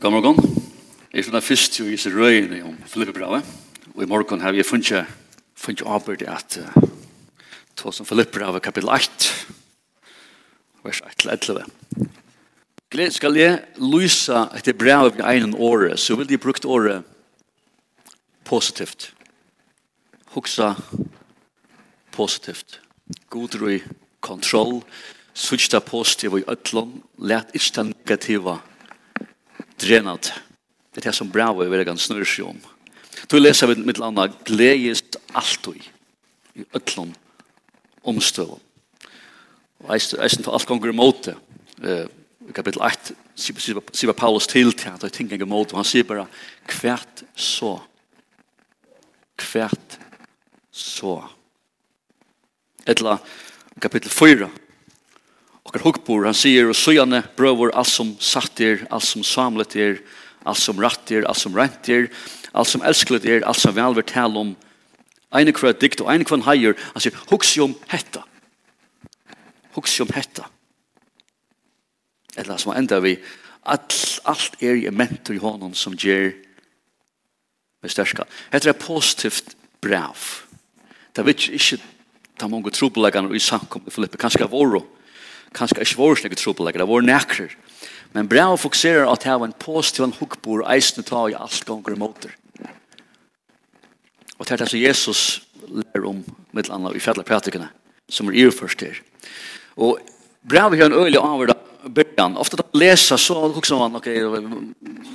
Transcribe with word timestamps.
God 0.00 0.10
morgon. 0.10 0.38
Jeg 1.12 1.28
er 1.30 1.40
først 1.40 1.76
jo 1.78 1.84
i 1.86 1.92
disse 1.94 2.10
røyene 2.10 2.64
om 2.66 2.74
Filipperbravet. 2.86 3.46
Og 3.94 4.02
i 4.02 4.06
morgen 4.10 4.40
har 4.40 4.52
vi 4.52 4.62
funnet, 4.66 5.06
funnet 5.54 5.84
avbyrd 5.86 6.22
i 6.22 6.26
at 6.26 6.56
uh, 6.58 6.88
to 7.76 7.92
som 7.92 8.06
Filipperbravet 8.06 8.62
kapittel 8.62 8.90
8, 8.90 9.30
vers 10.82 11.00
1-11. 11.22 11.62
Gled 12.90 13.14
skal 13.14 13.38
jeg 13.38 13.62
lyse 13.78 14.42
etter 14.58 14.74
brevet 14.74 15.14
med 15.14 15.24
egen 15.30 15.54
året, 15.54 16.00
så 16.00 16.18
vil 16.18 16.28
de 16.28 16.42
brukt 16.42 16.66
året 16.66 17.06
positivt. 18.44 19.14
Hoksa 20.34 20.74
positivt. 22.12 22.80
God 23.30 23.54
røy 23.62 23.78
kontroll. 24.20 24.82
Sutsta 25.34 25.78
positiv 25.78 26.38
i 26.38 26.46
øtlån. 26.50 27.02
Læt 27.18 27.54
ikke 27.54 27.72
den 27.76 27.94
negativa 27.94 28.58
positivt 28.58 28.73
drenat. 29.80 30.32
Det 30.94 31.02
er 31.02 31.10
det 31.10 31.16
som 31.16 31.30
bra 31.30 31.50
vi 31.56 31.66
vil 31.70 31.98
snurr 31.98 32.28
seg 32.28 32.48
om. 32.52 32.60
Du 33.30 33.38
leser 33.38 33.70
vi 33.70 33.82
mitt 33.82 33.98
landa 33.98 34.28
gledest 34.46 35.16
alt 35.34 35.68
i 35.74 36.64
ötlån 36.74 37.14
omstøvån. 38.04 38.60
Og 39.84 39.94
eisen 39.96 40.44
for 40.44 40.54
alt 40.54 40.66
gonger 40.68 40.92
i 40.92 40.96
det. 41.24 41.36
I 42.44 42.52
kapitel 42.52 42.82
8 42.84 43.14
sier 43.36 44.12
Paulus 44.12 44.46
til 44.46 44.72
til 44.76 44.92
at 44.92 45.02
jeg 45.02 45.12
tenker 45.12 45.40
imot 45.40 45.72
og 45.72 45.80
Han 45.80 45.88
sier 45.88 46.04
bare 46.04 46.26
hvert 46.68 47.24
så. 47.34 47.78
Hvert 49.40 49.98
så. 50.70 51.22
Etla 52.86 53.16
kapitel 53.80 54.10
4 54.10 54.50
okkar 55.74 55.82
hugbor, 55.82 56.24
han 56.24 56.34
sier, 56.34 56.68
og 56.70 56.76
søgjane 56.76 57.24
brøver 57.36 57.72
alt 57.74 57.90
som 57.90 58.14
satt 58.20 58.60
er, 58.60 58.86
alt 58.90 59.04
som 59.04 59.24
samlet 59.26 59.74
er, 59.76 59.98
alt 60.46 60.58
som 60.58 60.78
ratt 60.78 61.10
er, 61.10 61.24
alt 61.26 61.38
som 61.38 61.54
rent 61.54 61.88
er, 61.88 62.10
alt 62.54 62.68
som 62.68 62.82
elsklet 62.82 63.24
er, 63.26 63.42
alt 63.42 63.58
som 63.58 63.74
velver 63.74 64.02
tal 64.06 64.36
om, 64.36 64.54
ene 65.34 65.52
kvar 65.52 65.74
dikt 65.74 66.00
og 66.00 66.12
ene 66.12 66.24
kvar 66.24 66.44
heier, 66.46 66.76
han 66.94 67.02
sier, 67.02 67.16
hugs 67.30 67.56
om 67.58 67.74
hetta. 67.90 68.22
Hugs 69.74 69.98
om 70.00 70.10
hetta. 70.14 70.46
Eller 72.36 72.58
som 72.58 72.74
enda 72.74 73.00
vi, 73.02 73.16
all, 73.66 73.82
alt 74.30 74.62
er 74.62 74.78
i 74.78 74.90
mentor 74.94 75.34
i 75.34 75.42
honom 75.42 75.74
som 75.74 75.96
gjer 75.98 76.36
med 77.82 77.90
størska. 77.90 78.28
Hetta 78.52 78.70
er 78.70 78.78
positivt 78.78 79.56
brav. 79.82 80.46
Det 81.14 81.22
er 81.24 81.34
ikke, 81.34 81.78
det 81.82 82.42
er 82.46 82.50
mange 82.50 82.70
trobeleggene 82.70 83.34
i 83.34 83.42
samkom 83.42 83.88
i 83.88 83.94
Filippe, 83.94 84.18
kanskje 84.22 84.46
av 84.46 84.54
oro, 84.54 84.84
kanskje 85.54 85.84
ikke 85.84 86.00
var 86.00 86.18
slik 86.20 86.36
trobeleggere, 86.38 86.84
det 86.84 86.90
var 86.90 87.06
nekker. 87.06 87.54
Men 88.14 88.30
brev 88.30 88.56
fokuserer 88.62 89.10
at 89.10 89.26
det 89.26 89.34
var 89.34 89.48
en 89.48 89.58
positiv 89.58 90.06
en 90.06 90.16
hukkbor, 90.18 90.64
eisende 90.70 91.06
ta 91.06 91.26
i 91.28 91.34
alt 91.34 91.64
ganger 91.66 91.94
gonger 91.94 91.98
måter. 91.98 92.34
Og 94.38 94.46
det 94.46 94.54
er 94.54 94.62
det 94.64 94.70
som 94.70 94.80
Jesus 94.82 95.20
lærer 95.70 96.06
om, 96.08 96.22
mitt 96.54 96.70
annet, 96.70 96.96
i 96.96 97.02
fjallet 97.02 97.26
som 98.10 98.28
er 98.28 98.36
i 98.36 98.50
først 98.50 98.82
her. 98.82 98.98
Og 99.76 99.98
brevet 100.46 100.78
har 100.78 100.90
en 100.90 100.98
øyelig 100.98 101.20
avhverdag 101.22 101.73
början. 101.86 102.36
Ofta 102.36 102.56
att 102.56 102.76
läsa 102.76 103.18
så 103.18 103.54
också 103.56 103.78
man 103.78 103.96
okej 103.96 104.26
okay, 104.26 104.42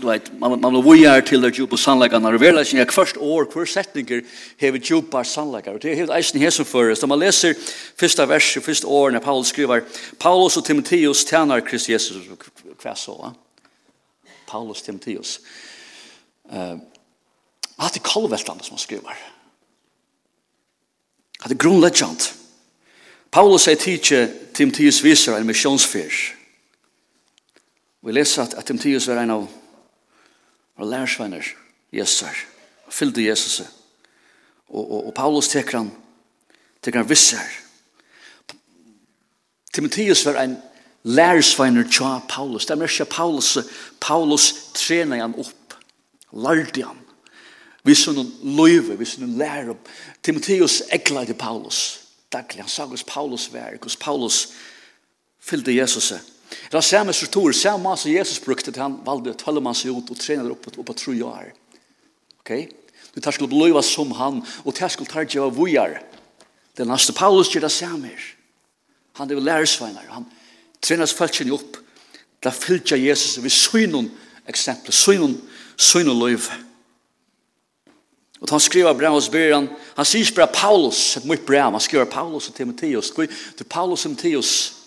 du 0.02 0.08
vet 0.08 0.40
man 0.40 0.62
man 0.62 0.92
vill 0.92 1.02
ju 1.02 1.22
till 1.22 1.42
det 1.42 1.58
djupa 1.58 1.78
sannliga 1.78 2.20
när 2.20 2.32
det 2.32 2.38
väl 2.38 2.58
är 2.58 2.92
först 2.92 3.18
år 3.18 3.46
kvar 3.46 3.66
sättningar 3.66 4.24
har 4.62 4.72
vi 4.72 4.80
djupa 4.84 5.24
sanliga 5.24 5.72
och 5.72 5.80
det 5.80 5.92
är 5.92 5.96
helt 5.96 6.18
isen 6.18 6.42
här 6.42 6.50
som 6.50 6.66
förrest. 6.66 7.08
Man 7.08 7.20
läser 7.20 7.56
första 7.96 8.26
versen 8.26 8.62
första 8.62 8.88
år 8.88 9.12
när 9.12 9.20
Paulus 9.20 9.48
skriver 9.48 9.84
Paulus 10.18 10.58
och 10.58 10.66
Timoteus 10.66 11.30
tjänar 11.30 11.62
Kristus 11.62 11.90
Jesus 11.90 12.18
kvar 12.82 12.96
så 12.96 13.16
va. 13.16 13.34
Paulus 14.46 14.82
Timoteus. 14.82 15.40
Eh 16.52 16.76
att 17.82 17.94
det 17.94 18.00
kolveltande 18.00 18.64
som 18.64 18.72
han 18.72 18.80
skriver. 18.80 19.18
Att 21.40 21.50
det 21.50 21.58
grundläggande. 21.58 22.24
Paulus 23.30 23.62
säger 23.62 23.98
till 23.98 24.28
Timoteus 24.54 25.02
visar 25.02 25.38
en 25.38 25.48
missionsfisk. 25.48 26.36
Vi 28.02 28.12
leser 28.12 28.44
at, 28.44 28.54
at 28.54 28.66
Timotheus 28.66 29.08
var 29.08 29.20
en 29.24 29.34
av 29.34 29.48
våre 30.80 30.90
lærersvenner, 30.90 31.44
Jesus 31.92 32.22
her, 32.22 32.38
fyllde 32.90 33.26
Jesus. 33.26 33.60
Og, 34.70 34.84
og, 34.92 35.08
og 35.10 35.14
Paulus 35.14 35.50
teker 35.52 35.82
han, 35.82 35.92
teker 36.82 37.02
han 37.02 37.10
visser. 37.10 37.44
Timotheus 39.74 40.24
var 40.26 40.40
en 40.42 40.58
lærersvenner 41.04 41.84
til 41.84 42.24
Paulus. 42.30 42.66
Det 42.66 42.74
er 42.74 42.80
mer 42.80 42.92
ikke 42.92 43.06
Paulus, 43.06 43.58
Paulus 44.00 44.54
trener 44.74 45.22
han 45.22 45.36
opp, 45.36 45.76
lærte 46.32 46.86
han. 46.86 47.06
Vi 47.84 47.96
så 47.96 48.12
noen 48.14 48.32
løyve, 48.44 48.98
vi 49.00 49.06
så 49.08 49.22
noen 49.22 49.38
lærer. 49.40 49.76
Timotheus 50.24 50.82
ekla 50.92 51.26
til 51.26 51.36
Paulus. 51.40 52.00
Daglig, 52.32 52.62
han 52.62 52.70
sa 52.70 52.86
hos 52.86 53.04
Paulus 53.04 53.48
var, 53.54 53.76
hos 53.84 53.96
Paulus 53.98 54.42
fyllde 55.42 55.74
Jesus. 55.74 56.12
Paulus 56.12 56.39
Det 56.50 56.78
er 56.78 56.86
samme 56.86 57.14
struktur, 57.14 57.52
samme 57.54 57.96
som 57.98 58.12
Jesus 58.12 58.42
brukte 58.42 58.72
til 58.72 58.82
han 58.82 59.00
valgte 59.06 59.36
å 59.36 59.40
tølle 59.40 59.62
man 59.62 59.78
seg 59.78 59.94
ut 59.94 60.10
og 60.10 60.20
trene 60.20 60.46
det 60.48 60.54
opp 60.56 60.86
på 60.86 60.98
tru 60.98 61.14
år. 61.26 61.52
Ok? 62.42 62.54
Du 63.14 63.22
tar 63.22 63.36
skulle 63.36 63.52
bløyva 63.52 63.82
som 63.86 64.12
han, 64.18 64.42
og 64.66 64.76
tar 64.76 64.92
skulle 64.94 65.10
tar 65.10 65.28
gjøre 65.30 65.54
vujar. 65.56 66.00
Den 66.78 66.90
neste 66.90 67.14
Paulus 67.14 67.52
gjør 67.54 67.68
det 67.68 67.74
samme. 67.74 68.14
Han 69.20 69.32
er 69.32 69.42
lærersveinar, 69.44 70.08
han 70.10 70.26
trener 70.82 71.10
følgjene 71.12 71.54
opp. 71.58 71.78
Da 72.40 72.54
fylgja 72.56 72.98
Jesus 72.98 73.42
vi 73.44 73.52
synun 73.52 74.08
eksempel, 74.50 74.94
synun, 74.96 75.36
synun 75.78 76.20
løyv. 76.20 76.48
Og 78.40 78.48
han 78.50 78.62
skriver 78.64 78.96
brev 78.96 79.12
hos 79.18 79.28
Byran, 79.30 79.68
han 79.98 80.08
sier 80.08 80.32
bare 80.36 80.54
Paulus, 80.54 81.18
et 81.20 81.26
mye 81.28 81.42
brev, 81.44 81.74
han 81.76 81.84
skriver 81.84 82.08
Paulus 82.08 82.48
og 82.48 82.56
Timotheus. 82.56 83.12
Du 83.60 83.64
Paulus 83.68 84.06
og 84.06 84.16
Timotheus, 84.16 84.79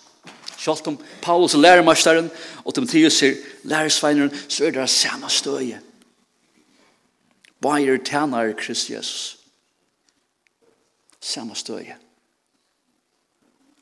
Sjalt 0.62 0.86
om 0.86 0.98
Paulus 1.22 1.54
er 1.54 1.58
læremasteren, 1.58 2.30
og 2.64 2.74
Timotheus 2.74 3.22
er 3.22 3.34
lærersveineren, 3.66 4.30
så 4.48 4.66
er 4.66 4.70
det 4.70 4.90
samme 4.90 5.30
støye. 5.30 5.80
Bærer 7.62 7.98
tjener 8.04 8.52
Kristus 8.58 8.90
Jesus. 8.90 9.38
Samme 11.20 11.54
støye. 11.58 11.96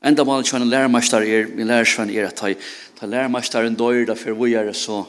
Enda 0.01 0.25
malen 0.25 0.45
kjønne 0.45 0.65
læremasteren 0.65 1.29
er, 1.29 1.49
min 1.53 1.69
lærersvein 1.69 2.09
er 2.09 2.27
at 2.27 2.39
ta, 2.39 2.53
ta 2.97 3.05
læremasteren 3.05 3.77
da 3.77 4.13
for 4.17 4.33
vi 4.33 4.53
er 4.53 4.73
så 4.73 5.03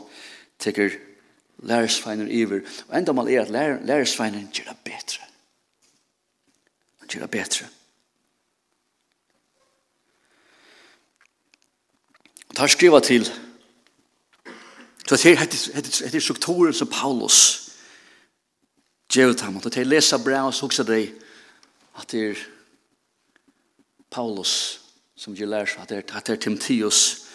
tekker 0.58 0.90
læresveineren 1.62 2.30
iver. 2.30 2.60
Og 2.88 2.98
enda 2.98 3.12
malen 3.12 3.34
er 3.34 3.42
at 3.42 3.84
læresveineren 3.86 4.50
gjør 4.52 4.68
det 4.68 4.76
bedre. 4.84 5.24
Han 7.00 7.08
gjør 7.08 7.20
det 7.20 7.30
bedre. 7.30 7.68
tar 12.56 12.66
skriva 12.66 13.00
til 13.00 13.32
så 15.08 15.16
det 15.16 15.34
heter 15.34 16.20
strukturen 16.20 16.74
som 16.74 16.88
Paulus 16.88 17.68
gjør 19.12 19.44
ham 19.44 19.56
og 19.56 19.72
til 19.72 19.86
lesa 19.86 20.16
brev 20.16 20.52
så 20.52 20.66
hukser 20.66 21.08
at 21.98 22.10
det 22.10 22.30
er 22.30 22.36
Paulus 24.10 24.80
som 25.16 25.34
gjør 25.34 25.46
lærer 25.46 25.80
at 25.80 26.26
det 26.26 26.32
er 26.32 26.36
Timotheus 26.36 27.26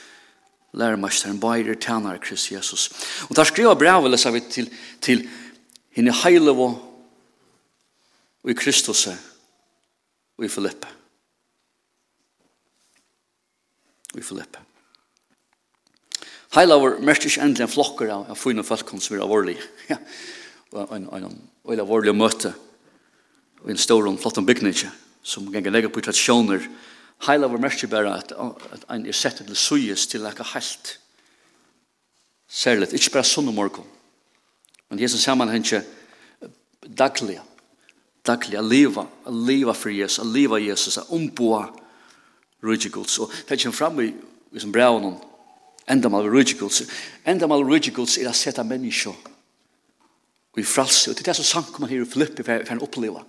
lærermesteren 0.73 1.39
bærer 1.39 1.79
tjener 1.79 2.17
Kristus 2.17 2.51
Jesus. 2.51 2.89
Og 3.29 3.35
tar 3.35 3.47
skriva 3.47 3.73
brev 3.73 4.09
lesa 4.09 4.31
vi 4.31 4.39
til 4.39 4.69
til 5.01 5.27
henne 5.97 6.13
heile 6.23 6.51
og 6.51 8.51
i 8.51 8.53
Kristus 8.53 9.07
og 9.07 10.45
i 10.45 10.49
Filippe 10.49 10.87
og 14.13 14.19
i 14.19 14.23
Filippe 14.23 14.59
Heila 16.55 16.77
var 16.79 16.99
mest 17.03 17.25
ikke 17.27 17.43
endelig 17.43 17.65
en 17.65 17.71
flokker 17.71 18.11
av, 18.13 18.29
av 18.31 18.39
fine 18.39 18.63
folk 18.63 18.93
som 18.99 19.17
er 19.17 19.25
alvorlig. 19.25 19.57
Ja. 19.91 19.99
Og 20.75 20.89
en, 20.91 21.05
en, 21.15 21.27
en 21.71 21.79
alvorlig 21.79 22.11
møte. 22.15 22.51
Og 23.63 23.69
en 23.71 23.79
stor 23.79 24.03
og 24.07 24.17
flott 24.19 24.39
bygning 24.45 24.75
som 25.23 25.47
ganger 25.51 25.71
legger 25.71 25.91
på 25.91 26.03
tradisjoner. 26.03 26.65
Heila 27.23 27.47
var 27.47 27.61
mest 27.63 27.79
ikke 27.79 27.93
bare 27.95 28.17
at, 28.19 28.33
at 28.35 28.83
en 28.93 29.05
er 29.07 29.15
sett 29.15 29.39
til 29.39 29.55
suyes 29.55 30.05
til 30.11 30.27
ikke 30.27 30.45
helt. 30.53 30.97
Særlig, 32.47 32.91
ikke 32.93 33.15
bare 33.15 33.27
sånn 33.27 33.47
og 33.51 33.55
morgen. 33.55 33.87
Men 34.87 35.01
Jesus 35.01 35.23
sammen 35.23 35.51
henne 35.51 35.81
daglig. 36.87 37.39
Daglig, 38.27 38.57
a 38.59 38.63
liva, 38.63 39.07
a 39.25 39.31
liva 39.31 39.73
for 39.75 39.91
Jesus. 39.91 40.19
a 40.19 40.27
liva 40.27 40.59
Jesus. 40.59 40.97
a 40.97 41.05
umboa 41.11 41.67
Guds. 42.91 43.19
Og 43.19 43.31
det 43.47 43.61
kommer 43.61 43.75
fram 43.75 43.99
i, 44.01 44.13
i 44.51 44.59
som 44.59 44.71
brev 44.71 44.99
honom 44.99 45.17
mal 45.87 45.95
Endamal 45.95 46.25
enda 47.25 47.47
mal 47.47 47.63
rujigulse 47.63 48.21
er 48.21 48.29
a 48.29 48.33
seta 48.33 48.63
menneskje 48.63 49.13
i 50.57 50.63
fralse. 50.63 51.11
Og 51.11 51.15
det 51.15 51.23
er 51.23 51.31
det 51.31 51.35
som 51.39 51.45
sankuman 51.45 51.89
her 51.89 52.01
i 52.01 52.09
Filippi 52.09 52.43
for 52.43 52.83
oppleva. 52.83 53.23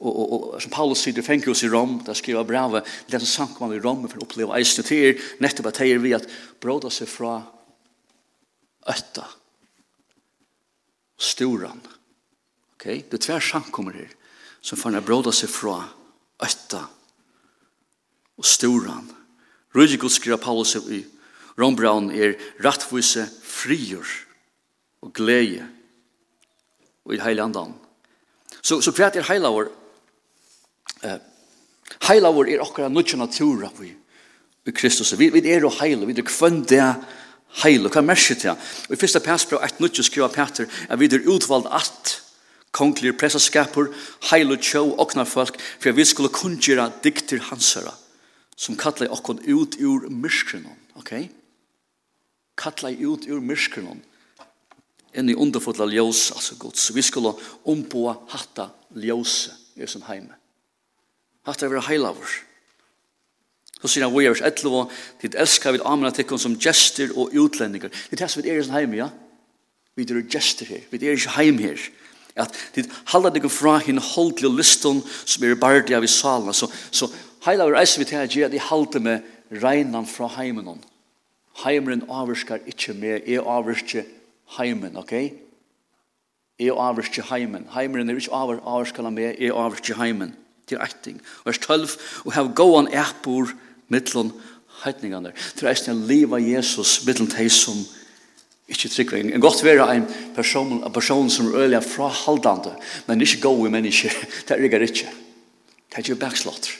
Og, 0.00 0.12
og, 0.16 0.32
og 0.32 0.62
som 0.62 0.72
Paulus 0.72 1.02
sier, 1.04 1.12
det 1.12 1.26
oss 1.52 1.62
i 1.62 1.68
Rom, 1.68 1.98
der 2.06 2.16
skriver 2.16 2.46
brevet, 2.48 2.88
det 3.06 3.14
er 3.14 3.18
det 3.18 3.28
som 3.28 3.46
sankuman 3.46 3.76
i 3.76 3.80
Rom 3.80 4.06
for 4.06 4.16
han 4.16 4.24
oppleva 4.24 4.56
eisne 4.56 4.84
til 4.86 5.10
er, 5.10 5.20
nettopp 5.44 5.68
at 5.68 5.82
vi 6.00 6.14
at 6.16 6.28
bråda 6.60 6.88
seg 6.90 7.08
fra 7.08 7.34
øtta, 8.88 9.26
storan. 11.20 11.84
Ok, 12.78 12.86
det 12.86 13.18
er 13.18 13.24
tver 13.26 13.44
sankummer 13.44 13.92
her, 13.92 14.08
som 14.64 14.80
for 14.80 14.88
han 14.88 15.04
bråda 15.04 15.34
seg 15.36 15.52
fra 15.52 15.82
øtta 16.40 16.86
og 18.40 18.48
storan. 18.48 19.04
Rujigulse 19.76 20.16
skriver 20.16 20.40
Paulus 20.40 20.72
i 20.80 21.04
Rombraun 21.60 22.10
er 22.14 22.38
rattvise 22.64 23.26
frier 23.44 24.06
og 25.04 25.12
glede 25.16 25.66
og 27.04 27.16
i 27.16 27.20
heile 27.22 27.44
andan. 27.44 27.74
Så, 28.60 28.80
så 28.84 28.92
hva 28.94 29.08
er 29.08 29.26
heilavår 29.26 29.70
eh, 31.06 31.18
heilavår 32.08 32.52
er 32.52 32.62
okkara 32.64 32.90
nutja 32.92 33.18
natura 33.18 33.70
vi, 33.78 33.90
i 34.66 34.72
Kristus. 34.76 35.12
Vi, 35.18 35.30
vi 35.32 35.42
er 35.50 35.64
jo 35.64 35.72
heile, 35.80 36.06
vi 36.06 36.16
er 36.16 36.26
kvønn 36.26 36.62
det 36.68 36.84
heile, 37.62 37.90
hva 37.90 38.02
merker 38.04 38.38
det? 38.38 38.56
Og 38.88 38.94
i 38.94 39.00
første 39.00 39.22
passbra 39.24 39.62
1 39.66 39.80
nutja 39.82 40.04
skriva 40.06 40.30
Peter 40.32 40.68
at 40.88 41.00
vi 41.00 41.08
er 41.10 41.28
utvalgt 41.30 41.72
at 41.72 42.16
konglir 42.76 43.16
pressaskapur, 43.18 43.90
heil 44.30 44.54
og 44.54 44.62
tjó 44.62 44.84
oknar 45.02 45.26
folk, 45.26 45.56
for 45.82 45.96
vi 45.96 46.06
skulle 46.06 46.30
kunngjera 46.30 46.86
dikter 47.02 47.42
hansara, 47.48 47.90
som 48.54 48.78
kallar 48.78 49.10
okkon 49.10 49.42
ut 49.48 49.74
ur 49.82 50.06
myskrenon, 50.12 50.78
ok? 51.00 51.16
kalla 52.60 52.92
ut 52.92 53.26
ur 53.30 53.40
myrskunnen 53.40 54.02
enn 55.16 55.30
i 55.30 55.34
underfotla 55.34 55.88
ljós, 55.90 56.28
altså 56.34 56.54
gods. 56.60 56.90
Vi 56.94 57.02
skulle 57.02 57.32
ombåa 57.68 58.14
hatta 58.30 58.68
ljóse 58.94 59.56
i 59.74 59.88
sin 59.90 60.04
heime. 60.06 60.36
Hatta 61.46 61.66
er 61.66 61.72
vera 61.72 61.86
heilavur. 61.88 62.36
Så 63.80 63.88
sier 63.88 64.04
han, 64.04 64.12
vi 64.12 64.26
er 64.28 64.34
vers 64.34 64.44
11, 64.44 64.84
dit 65.22 65.36
elskar 65.40 65.74
vi 65.74 65.80
amena 65.88 66.12
tikkum 66.14 66.38
som 66.38 66.58
gestir 66.60 67.14
og 67.16 67.32
utlendingar. 67.32 67.92
Dit 68.10 68.20
hess 68.20 68.36
vi 68.36 68.44
er 68.44 68.60
i 68.60 68.66
sin 68.66 68.76
heime, 68.76 69.00
ja? 69.00 69.08
Vi 69.96 70.04
er 70.04 70.20
gestir 70.30 70.68
her, 70.70 70.84
vi 70.92 71.00
er 71.00 71.16
ikke 71.16 71.34
heim 71.38 71.58
her. 71.58 71.80
At 72.38 72.54
dit 72.76 72.92
halda 73.10 73.32
tikkum 73.34 73.52
fra 73.52 73.78
hin 73.82 73.98
holdli 73.98 74.46
og 74.46 74.60
liston 74.60 75.00
som 75.24 75.44
er 75.48 75.58
bardi 75.58 75.96
av 75.96 76.06
i 76.06 76.12
salna. 76.12 76.54
Så, 76.54 76.68
så 76.92 77.08
heilavur 77.48 77.78
eis 77.80 77.96
vi 77.98 78.06
til 78.06 78.20
at 78.20 78.36
jeg 78.36 78.62
halda 78.68 79.02
med 79.02 79.26
reinan 79.64 80.06
fra 80.06 80.28
heimen 80.36 80.68
Heimren 81.64 82.06
avvirskar 82.08 82.62
ikkje 82.68 82.94
meg, 82.96 83.28
jeg 83.28 83.44
avvirskje 83.44 84.04
heimen, 84.56 84.96
ok? 84.96 85.12
Jeg 86.60 86.76
avvirskje 86.76 87.24
heimen. 87.30 87.66
Heimren 87.74 88.08
er 88.08 88.20
ikkje 88.20 88.36
avir, 88.36 88.62
avvirskar 88.64 89.10
meg, 89.12 89.36
jeg 89.40 89.52
avvirskje 89.56 89.98
heimen. 90.00 90.34
Det 90.68 90.78
er 90.78 90.86
eiting. 90.86 91.20
Vers 91.44 91.58
12, 91.58 91.96
og 92.24 92.34
hev 92.36 92.52
gåan 92.56 92.90
eppur 92.94 93.52
mittlun 93.90 94.32
heitningarna. 94.84 95.32
Det 95.56 95.66
er 95.66 95.72
eisne 95.72 95.96
liva 96.08 96.40
Jesus 96.40 97.00
mittlun 97.06 97.30
teg 97.32 97.50
som 97.52 97.80
ikkje 98.70 98.92
trygg. 98.94 99.16
En 99.34 99.42
godt 99.42 99.64
vera 99.66 99.88
en 99.94 100.06
person, 100.36 100.78
en 100.78 100.94
person 100.94 101.30
som 101.32 101.50
er 101.50 101.64
øyla 101.66 101.82
frahaldande, 101.84 102.76
men 103.08 103.24
ikkje 103.24 103.42
gode 103.42 103.72
mennesker, 103.74 104.14
det 104.48 104.56
er 104.56 104.86
ikkje. 104.86 105.10
Det 105.90 105.98
er 105.98 106.04
ikkje 106.04 106.22
backslåtter. 106.22 106.79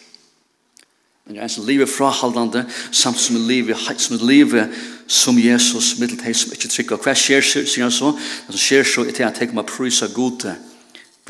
Men 1.30 1.36
det 1.36 1.42
er 1.44 1.46
en 1.46 1.52
som 1.54 1.66
lever 1.66 1.86
frahaldande, 1.86 2.64
samt 2.90 3.20
som 3.22 3.36
lever, 3.46 3.78
som 4.02 4.16
lever 4.18 4.64
som 5.06 5.36
Jesus, 5.38 5.92
middel 6.00 6.18
til 6.18 6.34
som 6.34 6.56
ikke 6.56 6.70
trykker. 6.72 6.98
Hva 7.04 7.14
skjer, 7.14 7.44
så, 7.46 7.62
sier 7.70 7.86
han 7.86 7.94
så? 7.94 8.10
Det 8.48 8.56
som 8.56 8.58
skjer 8.58 8.82
så, 8.82 9.04
er 9.04 9.14
til 9.14 9.22
at 9.22 9.28
han 9.28 9.36
tenker 9.36 9.58
meg 9.60 9.68
prysa 9.70 10.08
gode, 10.10 10.56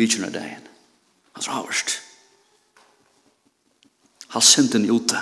av 0.00 0.32
dagen. 0.32 0.64
Han 1.36 1.44
tror 1.44 1.58
avhørst. 1.58 1.98
Han 4.32 4.46
sendte 4.48 4.78
den 4.78 4.88
ute. 4.88 5.20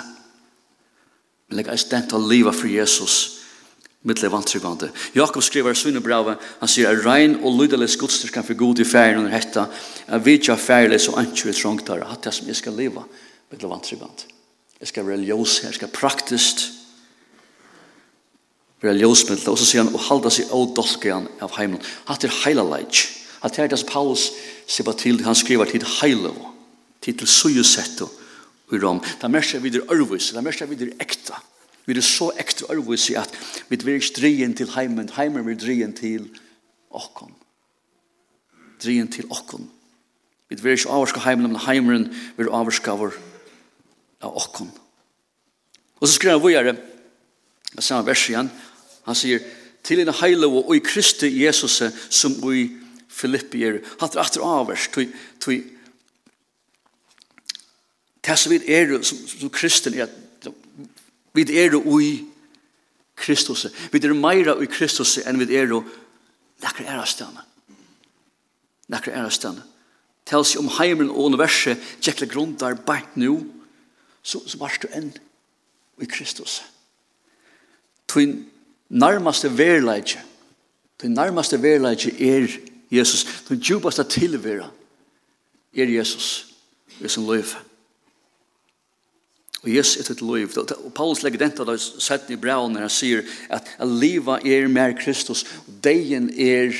Men 1.49 1.59
jeg 1.59 1.73
er 1.75 1.83
stemt 1.83 2.15
av 2.15 2.31
livet 2.31 2.55
for 2.55 2.71
Jesus, 2.71 3.19
middel 3.99 4.29
til 4.29 4.31
vantryggande. 4.31 4.93
Jakob 5.11 5.43
skriver 5.43 5.75
sunne 5.75 5.99
bravet, 5.99 6.39
han 6.63 6.71
sier, 6.71 6.87
er 6.87 7.03
rein 7.03 7.41
og 7.43 7.59
lydelig 7.59 7.91
skudstyrskan 7.97 8.47
for 8.47 8.63
god 8.63 8.79
i 8.79 8.87
ferien 8.87 9.25
under 9.25 9.35
hetta, 9.35 9.67
er 10.07 10.23
vidtja 10.23 10.55
ferieles 10.55 11.11
og 11.11 11.19
antjur 11.19 11.51
i 11.51 11.61
trongtare, 11.61 12.07
hatt 12.07 12.31
jeg 12.31 12.39
som 12.39 12.47
jeg 12.55 12.63
skal 12.63 12.79
liva, 12.79 13.03
middel 13.51 13.67
til 13.67 13.75
vantryggande. 13.75 14.38
Jeg 14.79 14.87
skal 14.87 15.07
være 15.07 15.25
ljøs 15.27 15.59
her, 15.59 15.69
jeg 15.69 15.75
skal 15.75 15.91
praktisk 15.91 16.61
være 18.81 18.93
religiøsmiddel. 18.93 19.49
Og 19.49 19.57
så 19.59 19.65
sier 19.67 19.83
han, 19.83 19.93
og 19.93 20.05
halda 20.07 20.31
seg 20.33 20.51
av 20.55 20.69
dolken 20.77 21.27
av 21.43 21.55
heimen. 21.57 21.81
Hatt 22.07 22.23
er 22.23 22.35
heila 22.43 22.63
leik. 22.63 23.01
Hatt 23.43 23.59
er 23.59 23.71
det 23.71 23.79
som 23.79 23.91
Paulus 23.91 24.29
sier 24.67 24.87
på 24.87 24.95
til, 24.99 25.21
han 25.25 25.37
skriver 25.37 25.69
til 25.71 25.85
heile, 25.99 26.31
til 27.03 27.17
til 27.19 27.27
sujusetto 27.27 28.09
i 28.71 28.79
rom. 28.79 29.01
Det 29.21 29.31
merker 29.31 29.59
vi 29.59 29.69
videre 29.69 29.87
ørvis, 29.95 30.31
det 30.35 30.43
merker 30.43 30.69
vi 30.69 30.77
videre 30.77 30.99
ekta. 31.01 31.39
Vi 31.85 31.95
er 31.97 32.05
så 32.05 32.29
ekta 32.37 32.67
ørvis 32.69 33.09
i 33.09 33.17
at 33.17 33.31
vi 33.69 33.79
er 33.79 33.97
ikke 33.97 34.19
drien 34.19 34.53
til 34.53 34.69
heimen, 34.75 35.09
heimen 35.15 35.47
er 35.49 35.57
drien 35.57 35.95
til 35.95 36.29
okkon. 36.91 37.33
Drien 38.83 39.07
til 39.11 39.25
okkon. 39.31 39.69
Vi 40.49 40.55
er 40.55 40.77
ikke 40.77 40.91
avarska 40.91 41.23
heimen, 41.23 41.51
men 41.51 41.61
heimen 41.65 42.09
er 42.37 42.51
avarska 42.53 42.95
av 44.23 44.35
okkon. 44.35 44.69
Og 45.99 46.07
så 46.07 46.13
skriver 46.13 46.37
han 46.37 46.43
vågjere, 46.43 46.75
jeg 47.75 47.85
ser 47.85 48.05
vers 48.07 48.25
igjen, 48.29 48.51
han 49.05 49.17
sier, 49.17 49.43
til 49.85 50.01
en 50.03 50.13
heile 50.19 50.47
og 50.47 50.71
i 50.75 50.81
Kristi 50.83 51.29
Jesus 51.39 51.79
som 52.09 52.35
i 52.51 52.65
Filippi 53.09 53.63
er, 53.65 53.79
hatt 54.01 54.15
er 54.15 54.23
atter 54.23 54.43
avvers, 54.45 54.87
tog, 54.93 55.11
tog, 55.41 55.61
det 58.25 58.35
som 58.37 58.51
vi 58.51 58.59
er, 58.69 58.91
som, 59.03 59.21
som 59.27 59.49
kristen 59.49 59.95
er, 59.97 60.11
vi 61.33 61.45
er 61.57 61.75
i 61.79 62.11
Kristus, 63.19 63.65
vi 63.91 64.01
er 64.03 64.13
meira 64.13 64.55
i 64.61 64.67
Kristus 64.69 65.17
enn 65.25 65.39
vi 65.39 65.47
er 65.55 65.71
nekker 66.63 66.87
er 66.87 66.99
av 66.99 67.07
stedene. 67.07 67.45
Nekker 68.91 69.13
er 69.13 69.27
av 69.27 69.33
stedene. 69.33 69.65
Tels 70.27 70.55
om 70.59 70.69
heimen 70.77 71.09
og 71.09 71.31
universet, 71.31 71.79
tjekkle 72.03 72.27
grunn 72.29 72.55
der 72.59 72.77
bært 72.85 73.15
nu, 73.17 73.58
så, 74.23 74.41
så 74.47 74.57
var 74.57 74.77
du 74.81 74.87
enn 74.93 75.11
i 76.01 76.07
Kristus. 76.09 76.61
Tvin 78.07 78.49
nærmaste 78.89 79.51
verleidje, 79.57 80.21
tvin 80.99 81.15
nærmaste 81.17 81.61
verleidje 81.61 82.11
er 82.19 82.47
Jesus. 82.91 83.23
tvin 83.47 83.59
djupaste 83.59 84.03
tilvera 84.03 84.69
er 85.73 85.85
Jesus, 85.85 86.55
er 87.01 87.07
som 87.07 87.27
løyfe. 87.27 87.57
Og 89.63 89.75
Jesus 89.75 90.09
er 90.09 90.13
til 90.13 90.27
liv. 90.27 90.49
Og 90.55 90.93
Paulus 90.95 91.23
legger 91.23 91.39
den 91.39 91.67
da 91.67 91.75
sett 91.77 92.29
i 92.31 92.37
braun 92.39 92.73
når 92.73 92.87
han 92.87 92.93
sier 92.93 93.25
at 93.51 93.67
liva 93.83 94.39
er 94.39 94.69
mer 94.71 94.95
Kristus, 94.99 95.43
og 95.67 95.81
deien 95.83 96.29
er 96.31 96.71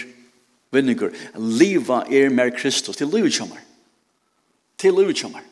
vinninger. 0.71 1.11
Liva 1.35 2.05
er 2.07 2.31
mer 2.31 2.53
Kristus, 2.55 2.95
til 2.95 3.11
livet 3.11 3.35
kommer. 3.35 3.59
Til 4.79 4.95
livet 4.95 5.19
kommer. 5.19 5.43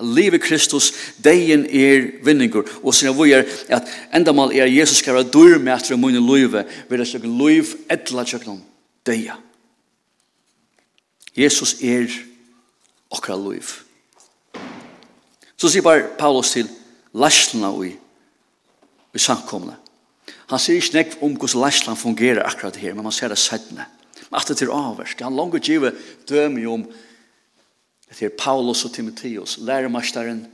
Livet 0.00 0.40
Kristus, 0.40 0.92
deien 1.24 1.66
er 1.68 2.06
vinninger. 2.24 2.64
Og 2.80 2.94
sier 2.96 3.12
vi 3.12 3.34
er 3.36 3.44
at 3.68 3.88
endamal 4.16 4.54
er 4.56 4.70
Jesus 4.72 5.02
skal 5.02 5.18
være 5.18 5.30
dyrmætre 5.34 5.98
munne 6.00 6.22
livet, 6.22 6.68
vil 6.88 7.02
det 7.02 7.08
sjøkken 7.10 7.34
liv 7.38 7.74
etla 7.92 8.24
sjøkken 8.24 8.62
deia. 9.06 9.36
Jesus 11.36 11.76
er 11.82 12.08
okra 13.12 13.36
liv. 13.36 13.68
Så 15.56 15.68
sier 15.68 15.84
bare 15.84 16.08
Paulus 16.18 16.54
til 16.56 16.68
lasjna 17.12 17.70
ui, 17.70 17.92
i 19.12 19.20
samkomne. 19.20 19.76
Han 20.48 20.60
sier 20.60 20.80
ikke 20.80 20.96
nekv 20.96 21.22
om 21.24 21.36
hvordan 21.36 21.62
lasjlan 21.62 22.00
fungerer 22.00 22.46
akkurat 22.48 22.76
her, 22.80 22.96
men 22.96 23.04
man 23.04 23.14
ser 23.14 23.28
det 23.32 23.38
sættene. 23.40 23.84
Men 24.30 24.40
at 24.40 24.48
det 24.48 24.64
er 24.64 24.72
avverst, 24.72 25.20
han 25.20 25.36
langer 25.36 25.60
døm 25.60 25.90
døme 26.28 26.68
om 26.68 26.86
Det 28.18 28.26
er 28.26 28.36
Paulus 28.38 28.84
og 28.84 28.92
Timotheus, 28.92 29.58
læremasteren 29.58 30.46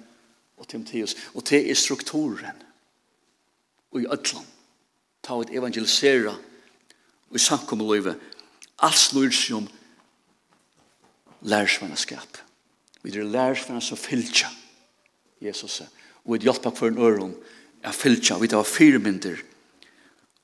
og 0.56 0.68
Timotheus. 0.68 1.16
Og 1.34 1.42
det 1.48 1.70
er 1.70 1.74
strukturen. 1.74 2.62
Og 3.90 4.00
i 4.00 4.06
ødland. 4.06 4.46
Ta 5.22 5.34
ut 5.34 5.50
evangelisera. 5.50 6.34
Og 7.30 7.36
i 7.36 7.38
samkommeløyve. 7.38 8.14
Alt 8.78 8.94
snur 8.94 9.30
seg 9.34 9.56
om 9.56 9.68
lærersvennskap. 11.42 12.38
Vi 13.02 13.10
er 13.10 13.24
lærersvennskap 13.24 13.82
som 13.82 13.98
fylltja, 13.98 14.48
Jesus. 15.42 15.82
Og 16.24 16.34
et 16.34 16.46
hjelp 16.46 16.76
for 16.76 16.88
en 16.88 16.98
øron 16.98 17.34
er 17.82 17.92
fylltja. 17.92 18.38
Vi 18.38 18.48
tar 18.48 18.62
fire 18.62 18.98
mynder 18.98 19.36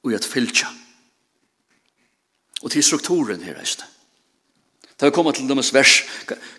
og 0.03 0.13
et 0.13 0.25
fylltja. 0.25 0.69
Og 2.63 2.71
til 2.71 2.83
strukturen 2.83 3.43
her, 3.43 3.59
reisne. 3.59 3.94
Da 5.01 5.09
vi 5.09 5.15
kommer 5.15 5.35
til 5.35 5.49
dømes 5.49 5.73
vers, 5.75 6.03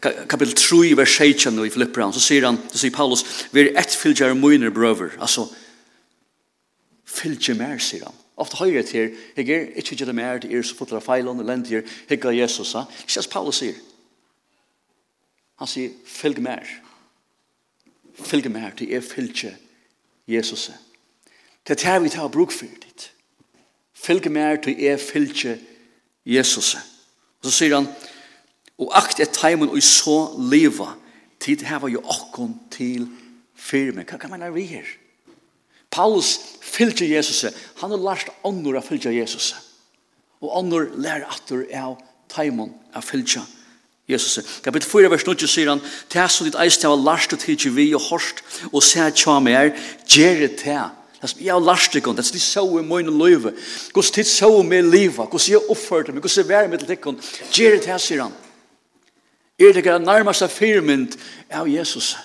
kapitel 0.02 0.56
3, 0.56 0.98
vers 0.98 1.18
16 1.18 1.60
i 1.66 1.72
Filipperan, 1.72 2.14
så 2.14 2.20
sier 2.20 2.46
han, 2.46 2.60
så 2.72 2.82
sier 2.82 2.92
Paulus, 2.96 3.24
vi 3.56 3.64
er 3.64 3.72
ett 3.80 3.96
fylgjere 3.96 4.36
møyner 4.36 4.74
brøver, 4.76 5.16
altså, 5.24 5.48
fylgje 7.08 7.56
mer, 7.56 7.80
sier 7.80 8.10
han. 8.10 8.22
Ofte 8.36 8.60
høyre 8.60 8.84
til, 8.84 9.14
jeg 9.38 9.50
er 9.50 9.70
ikke 9.80 9.96
gjør 9.96 10.12
det 10.12 10.16
mer, 10.16 10.40
det 10.44 10.52
er 10.52 10.66
så 10.68 10.76
fotler 10.76 11.00
av 11.00 11.06
feilene, 11.06 11.46
lentier, 11.48 11.86
her, 12.10 12.20
av 12.28 12.36
Jesus, 12.36 12.74
ha? 12.76 12.84
Ikke 13.06 13.16
som 13.16 13.32
Paulus 13.32 13.62
sier. 13.64 13.78
Han 15.64 15.72
sier, 15.72 15.94
fylg 16.04 16.42
mer. 16.44 16.68
Fylg 18.20 18.50
mer, 18.52 18.74
det 18.76 18.90
er 18.92 19.04
fylgje 19.04 19.54
Jesus. 20.28 20.70
Det 21.64 21.78
er 21.78 21.84
det 21.86 22.04
vi 22.04 22.12
tar 22.12 22.28
bruk 22.34 22.52
for 22.52 22.68
ditt. 22.68 23.10
Fylg 23.96 24.28
mer, 24.32 24.60
det 24.60 24.76
er 24.84 25.00
fylgje 25.00 25.56
Jesus. 26.28 26.76
Og 27.40 27.48
så 27.48 27.56
sier 27.56 27.78
han, 27.78 27.88
Og 28.82 28.92
akt 28.98 29.22
er 29.24 29.32
teimen 29.32 29.72
og 29.72 29.84
så 29.84 30.18
leva. 30.52 30.94
Tid 31.40 31.64
heva 31.68 31.90
jo 31.92 32.04
okkon 32.04 32.56
til 32.74 33.08
firme. 33.56 34.04
Hva 34.04 34.20
kan 34.20 34.34
man 34.34 34.44
er 34.44 34.56
vi 34.56 34.66
her? 34.68 34.88
Paulus 35.92 36.38
fylgje 36.62 37.08
Jesus. 37.14 37.46
Han 37.82 37.94
har 37.94 38.02
lært 38.02 38.32
ånder 38.44 38.80
å 38.80 38.84
fylgje 38.84 39.16
Jesus. 39.16 39.54
Og 40.44 40.52
ånder 40.60 40.90
lærer 41.00 41.28
atter 41.32 41.64
av 41.78 41.96
teimen 42.32 42.74
å 42.96 43.04
fylgje 43.04 43.46
Jesus. 44.12 44.60
Kapitel 44.62 44.90
4, 44.90 45.10
vers 45.10 45.24
9, 45.26 45.48
sier 45.50 45.72
han, 45.72 45.82
Det 46.12 46.20
er 46.22 46.30
så 46.30 46.46
ditt 46.46 46.58
eist 46.60 46.84
hava 46.86 46.98
lært 47.00 47.34
å 47.34 47.40
tidsi 47.40 47.72
vi 47.74 47.88
og 47.96 48.04
hårst 48.10 48.44
og 48.72 48.84
se 48.84 49.08
tja 49.16 49.40
mer, 49.40 49.74
gjere 50.06 50.52
te». 50.60 50.78
Det 51.16 51.32
som 51.32 51.40
jeg 51.42 51.54
har 51.56 51.64
lært 51.64 51.94
deg, 51.96 52.06
det 52.14 52.26
som 52.28 52.36
de 52.36 52.42
så 52.44 52.62
i 52.78 52.82
mine 52.86 53.10
løyve, 53.10 53.56
hvordan 53.96 54.14
tid 54.14 54.28
så 54.30 54.50
i 54.60 54.66
meg 54.68 54.84
livet, 54.86 55.24
hvordan 55.24 55.48
jeg 55.48 55.70
oppførte 55.74 56.14
meg, 56.14 56.22
hvordan 56.22 56.44
jeg 56.44 56.50
var 56.52 56.68
med 56.70 56.84
til 56.84 56.92
deg, 56.92 57.08
gjere 57.56 57.80
te, 57.82 57.96
sier 58.04 58.22
han. 58.28 58.36
Er 59.60 59.72
det 59.72 59.84
ikke 59.84 60.00
nærmeste 60.00 60.50
firmynd 60.52 61.16
av 61.50 61.70
Jesus? 61.70 62.16